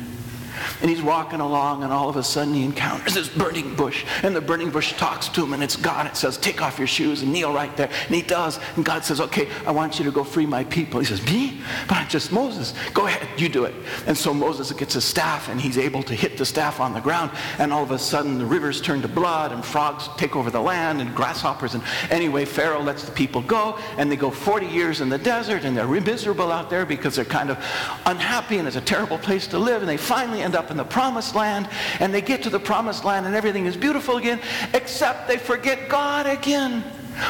And 0.81 0.91
he's 0.91 1.03
walking 1.03 1.41
along, 1.41 1.83
and 1.83 1.93
all 1.93 2.09
of 2.09 2.17
a 2.17 2.23
sudden 2.23 2.55
he 2.55 2.65
encounters 2.65 3.15
this 3.15 3.29
burning 3.29 3.75
bush. 3.75 4.05
And 4.23 4.35
the 4.35 4.41
burning 4.41 4.71
bush 4.71 4.93
talks 4.95 5.29
to 5.29 5.45
him, 5.45 5.53
and 5.53 5.63
it's 5.63 5.77
God. 5.77 6.07
It 6.07 6.17
says, 6.17 6.37
Take 6.37 6.63
off 6.63 6.79
your 6.79 6.89
shoes 6.89 7.23
and 7.23 7.33
kneel 7.33 7.53
right 7.53 7.75
there. 7.77 7.91
And 8.07 8.15
he 8.15 8.23
does. 8.23 8.59
And 8.77 8.85
God 8.85 9.05
says, 9.05 9.21
Okay, 9.21 9.49
I 9.67 9.71
want 9.71 9.99
you 9.99 10.05
to 10.05 10.11
go 10.11 10.25
free 10.25 10.47
my 10.47 10.65
people. 10.65 11.01
He 11.01 11.07
says, 11.07 11.25
Me? 11.27 11.61
But 11.89 11.99
I'm 11.99 12.09
just 12.09 12.33
Moses. 12.33 12.75
Go 12.93 13.07
ahead, 13.07 13.29
you 13.41 13.49
do 13.49 13.65
it. 13.65 13.75
And 14.07 14.17
so 14.17 14.35
Moses 14.35 14.71
gets 14.73 14.95
a 14.97 15.01
staff, 15.01 15.49
and 15.49 15.61
he's 15.61 15.79
able 15.79 16.03
to 16.05 16.15
hit 16.15 16.37
the 16.37 16.47
staff 16.47 16.81
on 16.81 16.93
the 16.93 17.01
ground. 17.01 17.31
And 17.59 17.73
all 17.73 17.83
of 17.83 17.91
a 17.91 17.99
sudden, 17.99 18.39
the 18.39 18.47
rivers 18.47 18.81
turn 18.81 19.03
to 19.03 19.09
blood, 19.09 19.53
and 19.53 19.65
frogs 19.65 20.09
take 20.17 20.37
over 20.37 20.51
the 20.51 20.61
land, 20.61 21.01
and 21.01 21.15
grasshoppers. 21.15 21.75
And 21.75 21.83
anyway, 22.11 22.45
Pharaoh 22.45 22.83
lets 22.83 23.05
the 23.05 23.13
people 23.13 23.43
go, 23.43 23.79
and 23.97 24.11
they 24.11 24.17
go 24.17 24.31
40 24.31 24.67
years 24.67 25.01
in 25.01 25.09
the 25.09 25.19
desert, 25.19 25.65
and 25.65 25.77
they're 25.77 25.87
miserable 25.87 26.53
out 26.53 26.71
there 26.71 26.85
because 26.85 27.17
they're 27.17 27.25
kind 27.25 27.51
of 27.51 27.59
unhappy, 28.07 28.59
and 28.59 28.67
it's 28.67 28.77
a 28.77 28.81
terrible 28.81 29.19
place 29.19 29.47
to 29.49 29.59
live. 29.59 29.83
And 29.83 29.89
they 29.89 29.97
finally 29.97 30.42
end 30.43 30.55
up 30.55 30.71
in 30.71 30.77
the 30.77 30.85
promised 30.85 31.35
land 31.35 31.69
and 32.01 32.13
they 32.13 32.21
get 32.21 32.43
to 32.43 32.51
the 32.51 32.61
promised 32.61 33.05
land 33.05 33.27
and 33.27 33.35
everything 33.35 33.67
is 33.67 33.77
beautiful 33.77 34.17
again, 34.17 34.41
except 34.75 35.29
they 35.29 35.39
forget 35.39 35.89
God 35.89 36.27
again. 36.27 36.83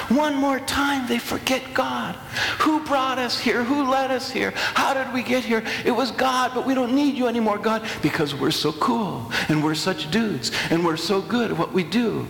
One 0.09 0.37
more 0.37 0.61
time, 0.61 1.09
they 1.09 1.19
forget 1.19 1.63
God. 1.75 2.15
Who 2.61 2.85
brought 2.85 3.19
us 3.19 3.39
here? 3.39 3.65
Who 3.65 3.91
led 3.91 4.13
us 4.13 4.31
here? 4.31 4.53
How 4.55 4.95
did 4.95 5.13
we 5.13 5.23
get 5.23 5.45
here? 5.45 5.65
It 5.85 5.91
was 5.91 6.13
God, 6.13 6.53
but 6.55 6.65
we 6.65 6.75
don't 6.75 6.95
need 6.95 7.17
you 7.17 7.27
anymore, 7.27 7.59
God, 7.59 7.85
because 8.01 8.35
we're 8.35 8.53
so 8.53 8.73
cool 8.73 9.31
and 9.49 9.63
we're 9.63 9.75
such 9.75 10.11
dudes 10.11 10.53
and 10.71 10.85
we're 10.85 10.97
so 10.97 11.21
good 11.21 11.51
at 11.51 11.59
what 11.59 11.73
we 11.73 11.83
do. 11.83 12.27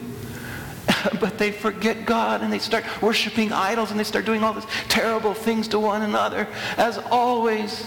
but 1.20 1.38
they 1.38 1.52
forget 1.52 2.06
God 2.06 2.42
and 2.42 2.52
they 2.52 2.58
start 2.58 2.84
worshiping 3.02 3.52
idols 3.52 3.90
and 3.90 4.00
they 4.00 4.04
start 4.04 4.24
doing 4.24 4.42
all 4.42 4.54
these 4.54 4.66
terrible 4.88 5.34
things 5.34 5.68
to 5.68 5.78
one 5.78 6.02
another. 6.02 6.48
As 6.76 6.98
always, 7.10 7.86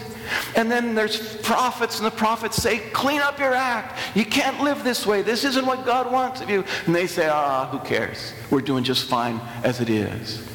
And 0.56 0.72
then 0.72 0.96
there's 0.96 1.38
prophets, 1.38 1.98
and 1.98 2.06
the 2.06 2.12
prophets 2.12 2.58
say, 2.58 2.80
clean 2.92 3.22
up 3.22 3.40
your 3.40 3.54
act. 3.54 4.00
You 4.16 4.26
can't 4.26 4.62
live 4.62 4.84
this 4.84 5.06
way. 5.06 5.22
This 5.22 5.44
isn't 5.44 5.66
what 5.66 5.86
God 5.86 6.12
wants 6.12 6.42
of 6.42 6.50
you. 6.50 6.64
And 6.86 6.96
they 6.96 7.08
say, 7.08 7.28
ah, 7.28 7.68
who 7.68 7.80
cares? 7.80 8.34
We're 8.50 8.62
doing 8.62 8.84
just 8.84 9.08
fine 9.08 9.40
as 9.64 9.82
it 9.82 9.90
is. 9.90 10.55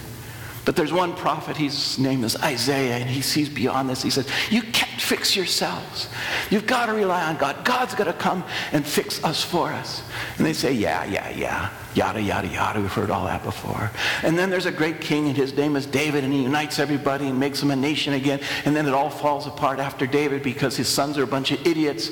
But 0.64 0.76
there's 0.76 0.93
one 0.93 1.14
prophet, 1.14 1.57
his 1.57 1.99
name 1.99 2.23
is 2.23 2.37
Isaiah, 2.37 2.97
and 2.97 3.09
he 3.09 3.23
sees 3.23 3.49
beyond 3.49 3.88
this. 3.88 4.02
He 4.02 4.11
says, 4.11 4.29
You 4.50 4.62
can't 4.62 5.00
fix 5.00 5.35
yourselves. 5.35 6.09
You've 6.50 6.67
got 6.67 6.87
to 6.87 6.93
rely 6.93 7.25
on 7.25 7.38
God. 7.38 7.64
God's 7.64 7.95
got 7.95 8.05
to 8.05 8.12
come 8.12 8.45
and 8.73 8.87
fix 8.87 9.25
us 9.25 9.43
for 9.43 9.69
us. 9.69 10.02
And 10.37 10.47
they 10.47 10.52
say, 10.52 10.73
Yeah, 10.73 11.05
yeah, 11.05 11.31
yeah. 11.31 11.71
Yada, 11.95 12.21
yada, 12.23 12.47
yada. 12.47 12.81
We've 12.81 12.93
heard 12.93 13.11
all 13.11 13.25
that 13.25 13.43
before. 13.43 13.90
And 14.23 14.38
then 14.38 14.50
there's 14.50 14.67
a 14.67 14.73
great 14.73 15.00
king, 15.00 15.29
and 15.29 15.37
his 15.37 15.57
name 15.57 15.76
is 15.76 15.87
David, 15.87 16.25
and 16.25 16.33
he 16.33 16.43
unites 16.43 16.79
everybody 16.79 17.26
and 17.26 17.40
makes 17.40 17.61
them 17.61 17.71
a 17.71 17.76
nation 17.76 18.12
again. 18.12 18.40
And 18.64 18.76
then 18.76 18.87
it 18.87 18.95
all 18.95 19.11
falls 19.11 19.47
apart 19.47 19.81
after 19.81 20.07
David 20.07 20.43
because 20.43 20.76
his 20.76 20.88
sons 20.88 21.17
are 21.19 21.25
a 21.25 21.26
bunch 21.26 21.50
of 21.52 21.67
idiots. 21.67 22.11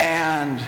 And 0.00 0.60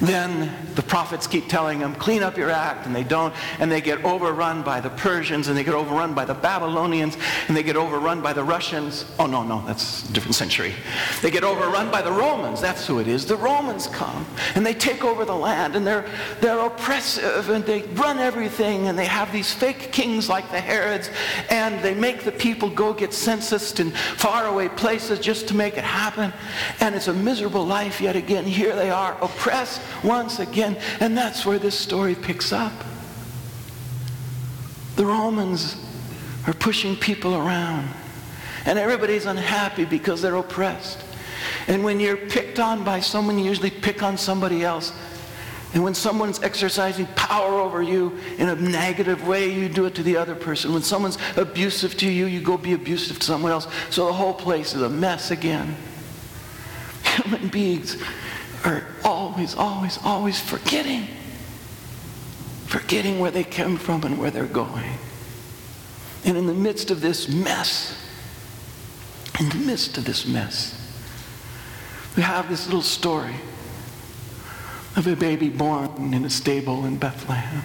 then 0.00 0.50
the 0.74 0.82
prophets 0.82 1.26
keep 1.26 1.48
telling 1.48 1.78
them, 1.78 1.94
clean 1.94 2.22
up 2.22 2.36
your 2.36 2.50
act, 2.50 2.86
and 2.86 2.94
they 2.94 3.04
don't, 3.04 3.34
and 3.58 3.70
they 3.70 3.80
get 3.80 4.04
overrun 4.04 4.62
by 4.62 4.80
the 4.80 4.90
Persians, 4.90 5.48
and 5.48 5.56
they 5.56 5.64
get 5.64 5.74
overrun 5.74 6.14
by 6.14 6.24
the 6.24 6.34
Babylonians, 6.34 7.16
and 7.48 7.56
they 7.56 7.62
get 7.62 7.76
overrun 7.76 8.20
by 8.20 8.32
the 8.32 8.44
Russians. 8.44 9.04
Oh, 9.18 9.26
no, 9.26 9.42
no, 9.42 9.64
that's 9.66 10.08
a 10.08 10.12
different 10.12 10.34
century. 10.34 10.74
They 11.22 11.30
get 11.30 11.44
overrun 11.44 11.90
by 11.90 12.02
the 12.02 12.12
Romans, 12.12 12.60
that's 12.60 12.86
who 12.86 12.98
it 12.98 13.08
is. 13.08 13.26
The 13.26 13.36
Romans 13.36 13.86
come, 13.88 14.26
and 14.54 14.64
they 14.64 14.74
take 14.74 15.04
over 15.04 15.24
the 15.24 15.34
land, 15.34 15.76
and 15.76 15.86
they're, 15.86 16.08
they're 16.40 16.60
oppressive, 16.60 17.48
and 17.48 17.64
they 17.64 17.82
run 17.94 18.18
everything, 18.18 18.88
and 18.88 18.98
they 18.98 19.06
have 19.06 19.32
these 19.32 19.52
fake 19.52 19.92
kings 19.92 20.28
like 20.28 20.50
the 20.50 20.60
Herods, 20.60 21.10
and 21.48 21.82
they 21.82 21.94
make 21.94 22.24
the 22.24 22.32
people 22.32 22.70
go 22.70 22.92
get 22.92 23.12
censused 23.12 23.80
in 23.80 23.90
faraway 23.90 24.68
places 24.68 25.18
just 25.18 25.48
to 25.48 25.54
make 25.54 25.76
it 25.76 25.84
happen. 25.84 26.32
And 26.80 26.94
it's 26.94 27.08
a 27.08 27.14
miserable 27.14 27.66
life 27.66 28.00
yet 28.00 28.16
again. 28.16 28.44
Here 28.44 28.76
they 28.76 28.90
are, 28.90 29.16
oppressed 29.20 29.80
once 30.04 30.38
again. 30.38 30.59
And 30.62 31.16
that's 31.16 31.46
where 31.46 31.58
this 31.58 31.78
story 31.78 32.14
picks 32.14 32.52
up. 32.52 32.72
The 34.96 35.06
Romans 35.06 35.76
are 36.46 36.52
pushing 36.52 36.96
people 36.96 37.34
around. 37.34 37.88
And 38.66 38.78
everybody's 38.78 39.26
unhappy 39.26 39.84
because 39.84 40.20
they're 40.20 40.36
oppressed. 40.36 41.02
And 41.66 41.82
when 41.84 42.00
you're 42.00 42.16
picked 42.16 42.58
on 42.58 42.84
by 42.84 43.00
someone, 43.00 43.38
you 43.38 43.44
usually 43.44 43.70
pick 43.70 44.02
on 44.02 44.18
somebody 44.18 44.62
else. 44.62 44.92
And 45.72 45.84
when 45.84 45.94
someone's 45.94 46.42
exercising 46.42 47.06
power 47.14 47.60
over 47.60 47.80
you 47.80 48.18
in 48.38 48.48
a 48.48 48.56
negative 48.56 49.26
way, 49.26 49.52
you 49.52 49.68
do 49.68 49.86
it 49.86 49.94
to 49.94 50.02
the 50.02 50.16
other 50.16 50.34
person. 50.34 50.72
When 50.72 50.82
someone's 50.82 51.16
abusive 51.36 51.96
to 51.98 52.10
you, 52.10 52.26
you 52.26 52.40
go 52.40 52.58
be 52.58 52.72
abusive 52.72 53.20
to 53.20 53.24
someone 53.24 53.52
else. 53.52 53.68
So 53.88 54.06
the 54.06 54.12
whole 54.12 54.34
place 54.34 54.74
is 54.74 54.82
a 54.82 54.88
mess 54.88 55.30
again. 55.30 55.76
Human 57.04 57.48
beings 57.48 57.96
are 58.64 58.86
always, 59.04 59.54
always, 59.54 59.98
always 60.04 60.40
forgetting. 60.40 61.06
Forgetting 62.66 63.18
where 63.18 63.30
they 63.30 63.44
came 63.44 63.76
from 63.76 64.04
and 64.04 64.18
where 64.18 64.30
they're 64.30 64.46
going. 64.46 64.98
And 66.24 66.36
in 66.36 66.46
the 66.46 66.54
midst 66.54 66.90
of 66.90 67.00
this 67.00 67.28
mess, 67.28 67.96
in 69.38 69.48
the 69.48 69.56
midst 69.56 69.96
of 69.96 70.04
this 70.04 70.26
mess, 70.26 70.76
we 72.16 72.22
have 72.22 72.48
this 72.48 72.66
little 72.66 72.82
story 72.82 73.36
of 74.96 75.06
a 75.06 75.16
baby 75.16 75.48
born 75.48 76.12
in 76.12 76.24
a 76.24 76.30
stable 76.30 76.84
in 76.84 76.96
Bethlehem. 76.98 77.62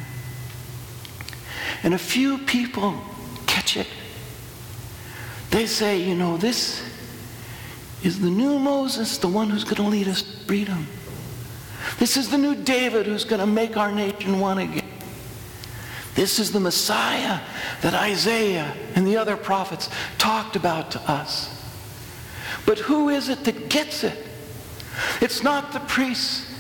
And 1.84 1.94
a 1.94 2.00
few 2.00 2.38
people 2.38 2.96
catch 3.46 3.76
it. 3.76 3.88
They 5.52 5.66
say, 5.66 6.00
you 6.00 6.16
know, 6.16 6.38
this 6.38 6.82
is 8.06 8.20
the 8.20 8.30
new 8.30 8.60
Moses, 8.60 9.18
the 9.18 9.28
one 9.28 9.50
who's 9.50 9.64
going 9.64 9.78
to 9.78 9.84
lead 9.84 10.08
us 10.08 10.22
to 10.22 10.38
freedom. 10.46 10.88
This 11.98 12.18
is 12.18 12.30
the 12.30 12.38
new 12.38 12.56
David 12.56 13.08
who's 13.08 13.26
going 13.26 13.40
to 13.40 13.48
make 13.48 13.78
our 13.78 13.92
nation 13.92 14.40
one 14.40 14.60
again. 14.60 14.88
This 16.14 16.38
is 16.38 16.52
the 16.52 16.60
Messiah 16.60 17.40
that 17.82 17.96
Isaiah 17.96 18.74
and 18.94 19.08
the 19.08 19.18
other 19.18 19.36
prophets 19.36 19.90
talked 20.20 20.56
about 20.56 20.92
to 20.92 21.02
us. 21.12 21.52
But 22.66 22.78
who 22.78 23.10
is 23.10 23.28
it 23.28 23.44
that 23.46 23.70
gets 23.70 24.04
it? 24.04 24.18
It's 25.20 25.42
not 25.44 25.74
the 25.74 25.80
priests. 25.80 26.52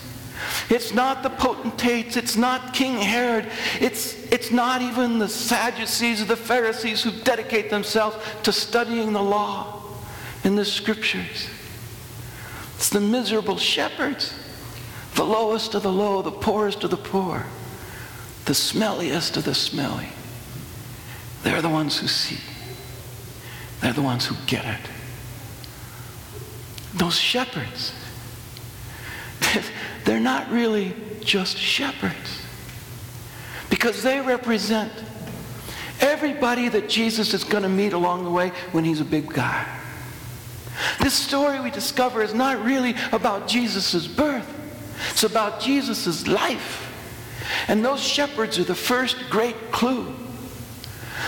It's 0.69 0.93
not 0.93 1.21
the 1.21 1.29
potentates. 1.29 2.17
It's 2.17 2.35
not 2.35 2.73
King 2.73 2.97
Herod. 2.97 3.49
It's, 3.79 4.15
it's 4.31 4.49
not 4.51 4.81
even 4.81 5.19
the 5.19 5.29
Sadducees 5.29 6.21
or 6.21 6.25
the 6.25 6.35
Pharisees 6.35 7.03
who 7.03 7.11
dedicate 7.11 7.69
themselves 7.69 8.17
to 8.43 8.51
studying 8.51 9.13
the 9.13 9.23
law 9.23 9.84
in 10.45 10.55
the 10.55 10.63
scriptures. 10.63 11.49
It's 12.75 12.89
the 12.89 13.01
miserable 13.01 13.57
shepherds, 13.57 14.33
the 15.15 15.23
lowest 15.23 15.73
of 15.73 15.81
the 15.81 15.91
low, 15.91 16.21
the 16.21 16.31
poorest 16.31 16.83
of 16.83 16.91
the 16.91 16.97
poor, 16.97 17.45
the 18.45 18.53
smelliest 18.53 19.37
of 19.37 19.43
the 19.43 19.55
smelly. 19.55 20.09
They're 21.41 21.63
the 21.63 21.69
ones 21.69 21.97
who 21.97 22.07
see. 22.07 22.37
They're 23.81 23.93
the 23.93 24.03
ones 24.03 24.27
who 24.27 24.35
get 24.45 24.65
it. 24.65 24.89
Those 26.93 27.17
shepherds, 27.17 27.93
they're 30.05 30.19
not 30.19 30.49
really 30.51 30.93
just 31.21 31.57
shepherds 31.57 32.41
because 33.71 34.03
they 34.03 34.21
represent 34.21 34.91
everybody 35.99 36.69
that 36.69 36.87
Jesus 36.87 37.33
is 37.33 37.43
going 37.43 37.63
to 37.63 37.69
meet 37.69 37.93
along 37.93 38.25
the 38.25 38.29
way 38.29 38.49
when 38.73 38.83
he's 38.83 39.01
a 39.01 39.05
big 39.05 39.33
guy. 39.33 39.65
This 40.99 41.13
story 41.13 41.59
we 41.59 41.71
discover 41.71 42.21
is 42.21 42.33
not 42.33 42.63
really 42.63 42.95
about 43.11 43.47
Jesus' 43.47 44.07
birth. 44.07 44.51
It's 45.11 45.23
about 45.23 45.59
Jesus' 45.59 46.27
life. 46.27 46.81
And 47.67 47.83
those 47.83 48.01
shepherds 48.01 48.59
are 48.59 48.63
the 48.63 48.75
first 48.75 49.17
great 49.29 49.71
clue 49.71 50.13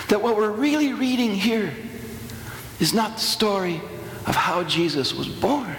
that 0.10 0.22
what 0.22 0.36
we're 0.36 0.52
really 0.52 0.94
reading 0.94 1.32
here 1.32 1.74
is 2.80 2.94
not 2.94 3.16
the 3.16 3.22
story 3.22 3.82
of 4.26 4.36
how 4.36 4.64
Jesus 4.64 5.14
was 5.14 5.28
born, 5.28 5.76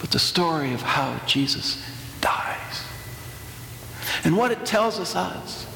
but 0.00 0.10
the 0.10 0.18
story 0.18 0.72
of 0.72 0.82
how 0.82 1.20
Jesus 1.26 1.82
dies. 2.20 2.82
And 4.24 4.36
what 4.36 4.50
it 4.50 4.64
tells 4.64 4.98
us 4.98 5.14
is 5.14 5.66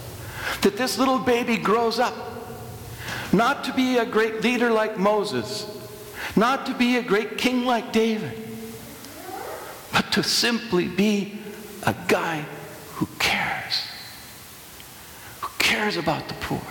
that 0.63 0.77
this 0.77 0.99
little 0.99 1.19
baby 1.19 1.57
grows 1.57 1.99
up 1.99 2.15
not 3.33 3.65
to 3.65 3.73
be 3.75 3.99
a 3.99 4.07
great 4.07 4.43
leader 4.43 4.71
like 4.71 4.99
Moses, 4.99 5.67
not 6.37 6.67
to 6.67 6.75
be 6.75 6.97
a 6.97 7.03
great 7.03 7.39
king 7.39 7.65
like 7.65 7.93
David, 7.93 8.37
but 9.93 10.13
to 10.13 10.23
simply 10.23 10.87
be 10.87 11.39
a 11.85 11.95
guy 12.09 12.45
who 12.95 13.09
cares, 13.19 13.87
who 15.41 15.49
cares 15.59 15.97
about 15.97 16.29
the 16.29 16.35
poor, 16.35 16.63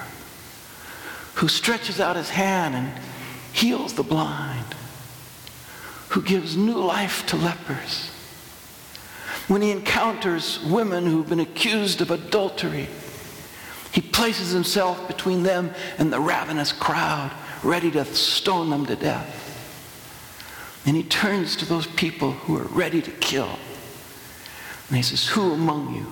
who 1.36 1.48
stretches 1.48 2.00
out 2.00 2.16
his 2.16 2.30
hand 2.30 2.76
and 2.76 2.92
heals 3.54 3.94
the 3.94 4.04
blind, 4.04 4.76
who 6.10 6.22
gives 6.22 6.56
new 6.56 6.78
life 6.78 7.26
to 7.28 7.36
lepers. 7.36 8.12
When 9.48 9.62
he 9.62 9.72
encounters 9.72 10.60
women 10.64 11.06
who've 11.06 11.28
been 11.28 11.40
accused 11.40 12.02
of 12.02 12.12
adultery, 12.12 12.88
he 13.92 14.02
places 14.02 14.52
himself 14.52 15.08
between 15.08 15.44
them 15.44 15.72
and 15.98 16.12
the 16.12 16.20
ravenous 16.20 16.72
crowd, 16.72 17.32
ready 17.64 17.90
to 17.92 18.06
stone 18.06 18.70
them 18.70 18.86
to 18.88 18.96
death. 18.96 19.45
And 20.86 20.96
he 20.96 21.04
turns 21.04 21.56
to 21.58 21.66
those 21.66 21.88
people 21.88 22.32
who 22.32 22.58
are 22.58 22.68
ready 22.68 23.02
to 23.02 23.12
kill. 23.12 23.58
And 24.88 24.98
he 24.98 25.04
says, 25.04 25.28
Who 25.30 25.54
among 25.54 25.96
you 25.96 26.06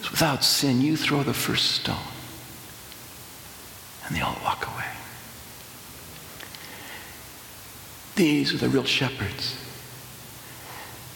is 0.00 0.10
without 0.10 0.44
sin? 0.44 0.80
You 0.80 0.96
throw 0.96 1.22
the 1.22 1.34
first 1.34 1.72
stone. 1.72 1.96
And 4.06 4.14
they 4.14 4.20
all 4.20 4.38
walk 4.44 4.66
away. 4.66 4.84
These 8.14 8.54
are 8.54 8.58
the 8.58 8.68
real 8.68 8.84
shepherds. 8.84 9.56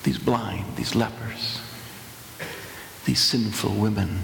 These 0.02 0.18
blind, 0.18 0.76
these 0.76 0.94
lepers, 0.94 1.60
these 3.04 3.20
sinful 3.20 3.74
women 3.74 4.20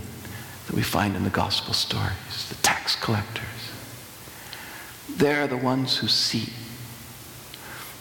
that 0.66 0.74
we 0.74 0.82
find 0.82 1.14
in 1.14 1.24
the 1.24 1.30
gospel 1.30 1.74
stories, 1.74 2.48
the 2.48 2.54
tax 2.56 2.96
collectors. 2.96 3.44
They're 5.08 5.46
the 5.46 5.56
ones 5.56 5.98
who 5.98 6.08
see 6.08 6.52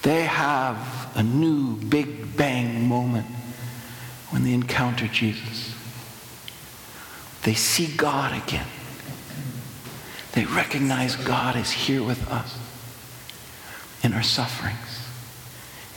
they 0.04 0.24
have 0.26 1.12
a 1.16 1.24
new 1.24 1.78
big 1.78 2.36
bang 2.36 2.88
moment 2.88 3.26
when 4.30 4.44
they 4.44 4.54
encounter 4.54 5.08
Jesus. 5.08 5.74
They 7.44 7.54
see 7.54 7.88
God 7.96 8.36
again. 8.46 8.68
They 10.34 10.46
recognize 10.46 11.16
God 11.16 11.56
is 11.56 11.72
here 11.72 12.04
with 12.04 12.28
us 12.30 12.58
in 14.04 14.14
our 14.14 14.24
sufferings, 14.24 15.08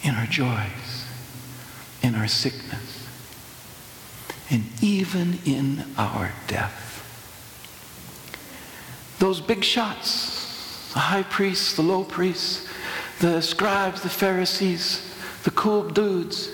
in 0.03 0.15
our 0.15 0.27
joys, 0.27 1.07
in 2.03 2.15
our 2.15 2.29
sickness, 2.29 3.09
and 4.51 4.65
even 4.81 5.41
in 5.45 5.85
our 5.97 6.33
death. 6.47 6.85
Those 9.19 9.41
big 9.41 9.65
shots, 9.65 10.93
the 10.93 11.01
high 11.01 11.25
priests, 11.25 11.75
the 11.75 11.83
low 11.83 12.05
priests, 12.05 12.69
the 13.21 13.41
scribes, 13.41 14.03
the 14.03 14.09
Pharisees, 14.09 15.15
the 15.45 15.51
cool 15.53 15.89
dudes, 15.89 16.51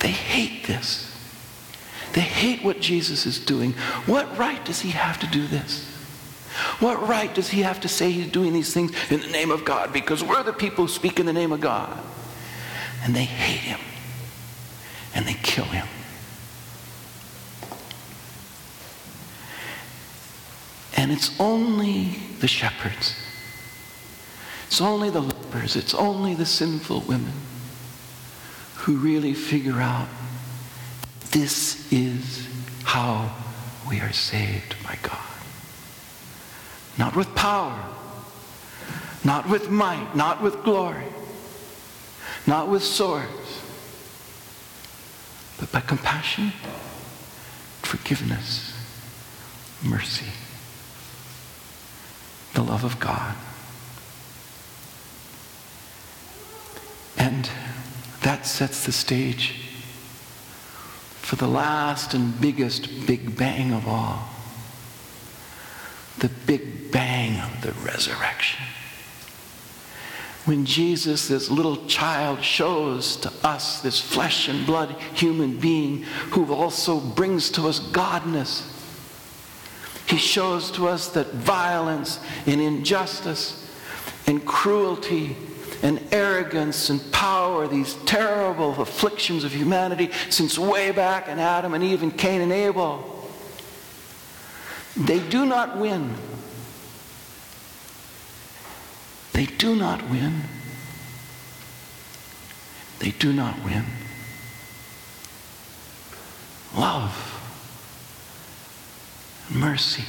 they 0.00 0.10
hate 0.10 0.66
this. 0.66 1.10
They 2.12 2.20
hate 2.20 2.62
what 2.62 2.80
Jesus 2.80 3.26
is 3.26 3.38
doing. 3.38 3.72
What 4.06 4.36
right 4.38 4.64
does 4.64 4.80
he 4.80 4.90
have 4.90 5.18
to 5.20 5.26
do 5.26 5.46
this? 5.46 5.90
What 6.78 7.08
right 7.08 7.34
does 7.34 7.48
he 7.48 7.62
have 7.62 7.80
to 7.80 7.88
say 7.88 8.12
he's 8.12 8.30
doing 8.30 8.52
these 8.52 8.72
things 8.72 8.92
in 9.10 9.20
the 9.20 9.26
name 9.28 9.50
of 9.50 9.64
God? 9.64 9.92
Because 9.92 10.22
we're 10.22 10.44
the 10.44 10.52
people 10.52 10.84
who 10.86 10.92
speak 10.92 11.18
in 11.18 11.26
the 11.26 11.32
name 11.32 11.50
of 11.50 11.60
God. 11.60 11.98
And 13.02 13.14
they 13.14 13.24
hate 13.24 13.60
him. 13.60 13.80
And 15.14 15.26
they 15.26 15.34
kill 15.34 15.64
him. 15.64 15.88
And 20.96 21.10
it's 21.10 21.38
only 21.40 22.18
the 22.40 22.46
shepherds. 22.46 23.16
It's 24.74 24.80
only 24.80 25.08
the 25.08 25.20
lepers. 25.20 25.76
It's 25.76 25.94
only 25.94 26.34
the 26.34 26.44
sinful 26.44 27.02
women 27.02 27.34
who 28.74 28.96
really 28.96 29.32
figure 29.32 29.80
out 29.80 30.08
this 31.30 31.92
is 31.92 32.48
how 32.82 33.32
we 33.88 34.00
are 34.00 34.12
saved 34.12 34.74
by 34.82 34.98
God. 35.00 35.20
Not 36.98 37.14
with 37.14 37.32
power, 37.36 37.88
not 39.22 39.48
with 39.48 39.70
might, 39.70 40.16
not 40.16 40.42
with 40.42 40.64
glory, 40.64 41.06
not 42.44 42.68
with 42.68 42.82
swords, 42.82 43.62
but 45.60 45.70
by 45.70 45.82
compassion, 45.82 46.52
forgiveness, 47.82 48.76
mercy, 49.84 50.32
the 52.54 52.62
love 52.64 52.82
of 52.82 52.98
God. 52.98 53.36
And 57.16 57.48
that 58.24 58.46
sets 58.46 58.86
the 58.86 58.92
stage 58.92 59.54
for 61.20 61.36
the 61.36 61.46
last 61.46 62.14
and 62.14 62.40
biggest 62.40 63.06
Big 63.06 63.36
Bang 63.36 63.72
of 63.72 63.86
all 63.86 64.28
the 66.18 66.28
Big 66.46 66.90
Bang 66.90 67.38
of 67.40 67.60
the 67.60 67.72
resurrection. 67.86 68.64
When 70.44 70.64
Jesus, 70.64 71.28
this 71.28 71.50
little 71.50 71.86
child, 71.86 72.42
shows 72.42 73.16
to 73.18 73.32
us 73.42 73.80
this 73.80 74.00
flesh 74.00 74.48
and 74.48 74.64
blood 74.64 74.92
human 75.14 75.58
being 75.58 76.02
who 76.30 76.52
also 76.52 77.00
brings 77.00 77.50
to 77.50 77.68
us 77.68 77.80
godness, 77.80 78.70
he 80.06 80.16
shows 80.16 80.70
to 80.72 80.86
us 80.86 81.08
that 81.08 81.32
violence 81.32 82.20
and 82.46 82.60
injustice 82.60 83.70
and 84.26 84.46
cruelty 84.46 85.36
and 85.84 86.00
arrogance 86.12 86.88
and 86.88 87.12
power, 87.12 87.68
these 87.68 87.92
terrible 88.06 88.80
afflictions 88.80 89.44
of 89.44 89.52
humanity 89.52 90.10
since 90.30 90.58
way 90.58 90.90
back 90.90 91.28
in 91.28 91.38
Adam 91.38 91.74
and 91.74 91.84
Eve 91.84 92.02
and 92.02 92.16
Cain 92.16 92.40
and 92.40 92.50
Abel, 92.50 93.30
they 94.96 95.20
do 95.28 95.44
not 95.44 95.76
win. 95.76 96.14
They 99.34 99.44
do 99.44 99.76
not 99.76 100.08
win. 100.08 100.40
They 103.00 103.10
do 103.10 103.34
not 103.34 103.62
win. 103.62 103.84
Love, 106.74 107.12
mercy, 109.50 110.04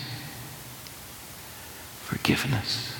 forgiveness. 2.03 2.94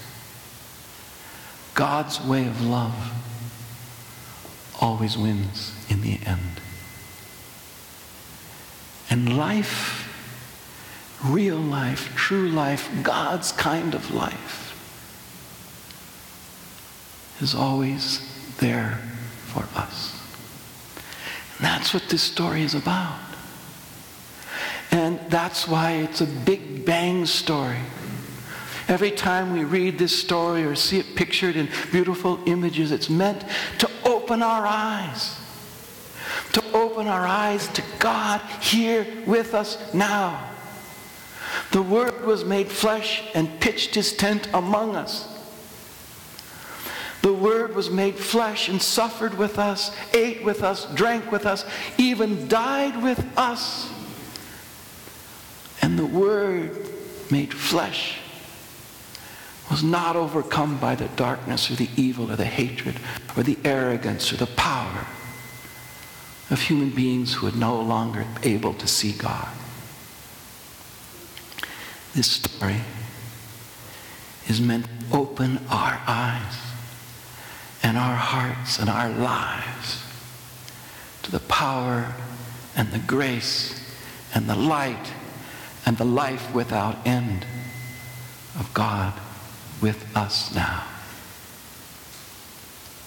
God's 1.76 2.20
way 2.22 2.48
of 2.48 2.66
love 2.66 3.12
always 4.82 5.18
wins 5.18 5.76
in 5.90 6.02
the 6.02 6.20
end. 6.26 6.60
And 9.10 9.38
life 9.38 10.06
real 11.24 11.58
life, 11.58 12.16
true 12.16 12.50
life, 12.50 12.90
God's 13.04 13.52
kind 13.52 13.96
of 13.96 14.14
life 14.14 14.62
is 17.42 17.56
always 17.56 18.22
there 18.58 19.00
for 19.46 19.68
us. 19.76 20.22
And 21.58 21.66
that's 21.66 21.94
what 21.94 22.04
this 22.10 22.22
story 22.22 22.62
is 22.62 22.76
about. 22.76 23.20
And 24.92 25.20
that's 25.30 25.68
why 25.68 25.94
it's 25.94 26.22
a 26.22 26.28
big 26.28 26.86
bang 26.86 27.26
story. 27.26 27.80
Every 28.88 29.10
time 29.10 29.52
we 29.52 29.64
read 29.64 29.98
this 29.98 30.18
story 30.18 30.64
or 30.64 30.76
see 30.76 31.00
it 31.00 31.16
pictured 31.16 31.56
in 31.56 31.70
beautiful 31.92 32.40
images, 32.46 32.92
it's 32.92 33.10
meant 33.10 33.44
to 33.80 33.90
open 34.04 34.44
our 34.44 34.66
eyes. 34.66 35.40
To 36.54 36.64
open 36.72 37.08
our 37.08 37.26
eyes 37.26 37.68
to 37.70 37.84
God 37.98 38.42
here 38.62 39.08
with 39.26 39.56
us 39.56 39.92
now. 39.94 40.52
The 41.72 41.82
Word 41.82 42.26
was 42.26 42.46
made 42.46 42.70
flesh 42.70 43.24
and 43.34 43.60
pitched 43.60 43.96
his 43.96 44.14
tent 44.14 44.50
among 44.54 44.96
us. 44.96 45.32
The 47.24 47.34
Word 47.34 47.76
was 47.76 47.90
made 47.90 48.16
flesh 48.16 48.70
and 48.70 48.80
suffered 48.80 49.34
with 49.34 49.58
us, 49.58 49.96
ate 50.14 50.44
with 50.44 50.62
us, 50.62 50.86
drank 50.94 51.32
with 51.32 51.48
us, 51.48 51.66
even 51.98 52.48
died 52.48 53.02
with 53.02 53.26
us. 53.36 53.92
And 55.82 55.98
the 55.98 56.06
Word 56.06 56.88
made 57.32 57.52
flesh 57.52 58.20
was 59.70 59.84
not 59.84 60.16
overcome 60.16 60.78
by 60.78 60.96
the 60.96 61.08
darkness 61.10 61.72
or 61.72 61.76
the 61.76 61.90
evil 61.96 62.32
or 62.32 62.36
the 62.36 62.46
hatred 62.46 63.00
or 63.36 63.44
the 63.44 63.58
arrogance 63.64 64.32
or 64.32 64.38
the 64.38 64.46
power 64.46 65.08
of 66.52 66.62
human 66.62 66.92
beings 66.92 67.34
who 67.34 67.48
are 67.48 67.52
no 67.52 67.80
longer 67.82 68.26
able 68.44 68.74
to 68.76 68.88
see 68.88 69.12
God. 69.12 69.48
This 72.14 72.32
story 72.32 72.82
is 74.48 74.62
meant 74.62 74.86
to 74.86 75.18
open 75.18 75.60
our 75.70 76.00
eyes 76.08 76.56
and 77.82 77.98
our 77.98 78.16
hearts 78.16 78.80
and 78.80 78.90
our 78.90 79.10
lives 79.10 80.04
to 81.24 81.32
the 81.32 81.40
power 81.40 82.14
and 82.76 82.92
the 82.92 83.00
grace 83.00 83.82
and 84.34 84.48
the 84.48 84.56
light 84.56 85.12
and 85.86 85.98
the 85.98 86.06
life 86.06 86.54
without 86.54 87.06
end 87.06 87.46
of 88.60 88.72
God 88.74 89.14
with 89.82 90.16
us 90.16 90.54
now. 90.54 90.84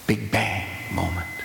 Big 0.07 0.31
bang 0.31 0.65
moment. 0.93 1.38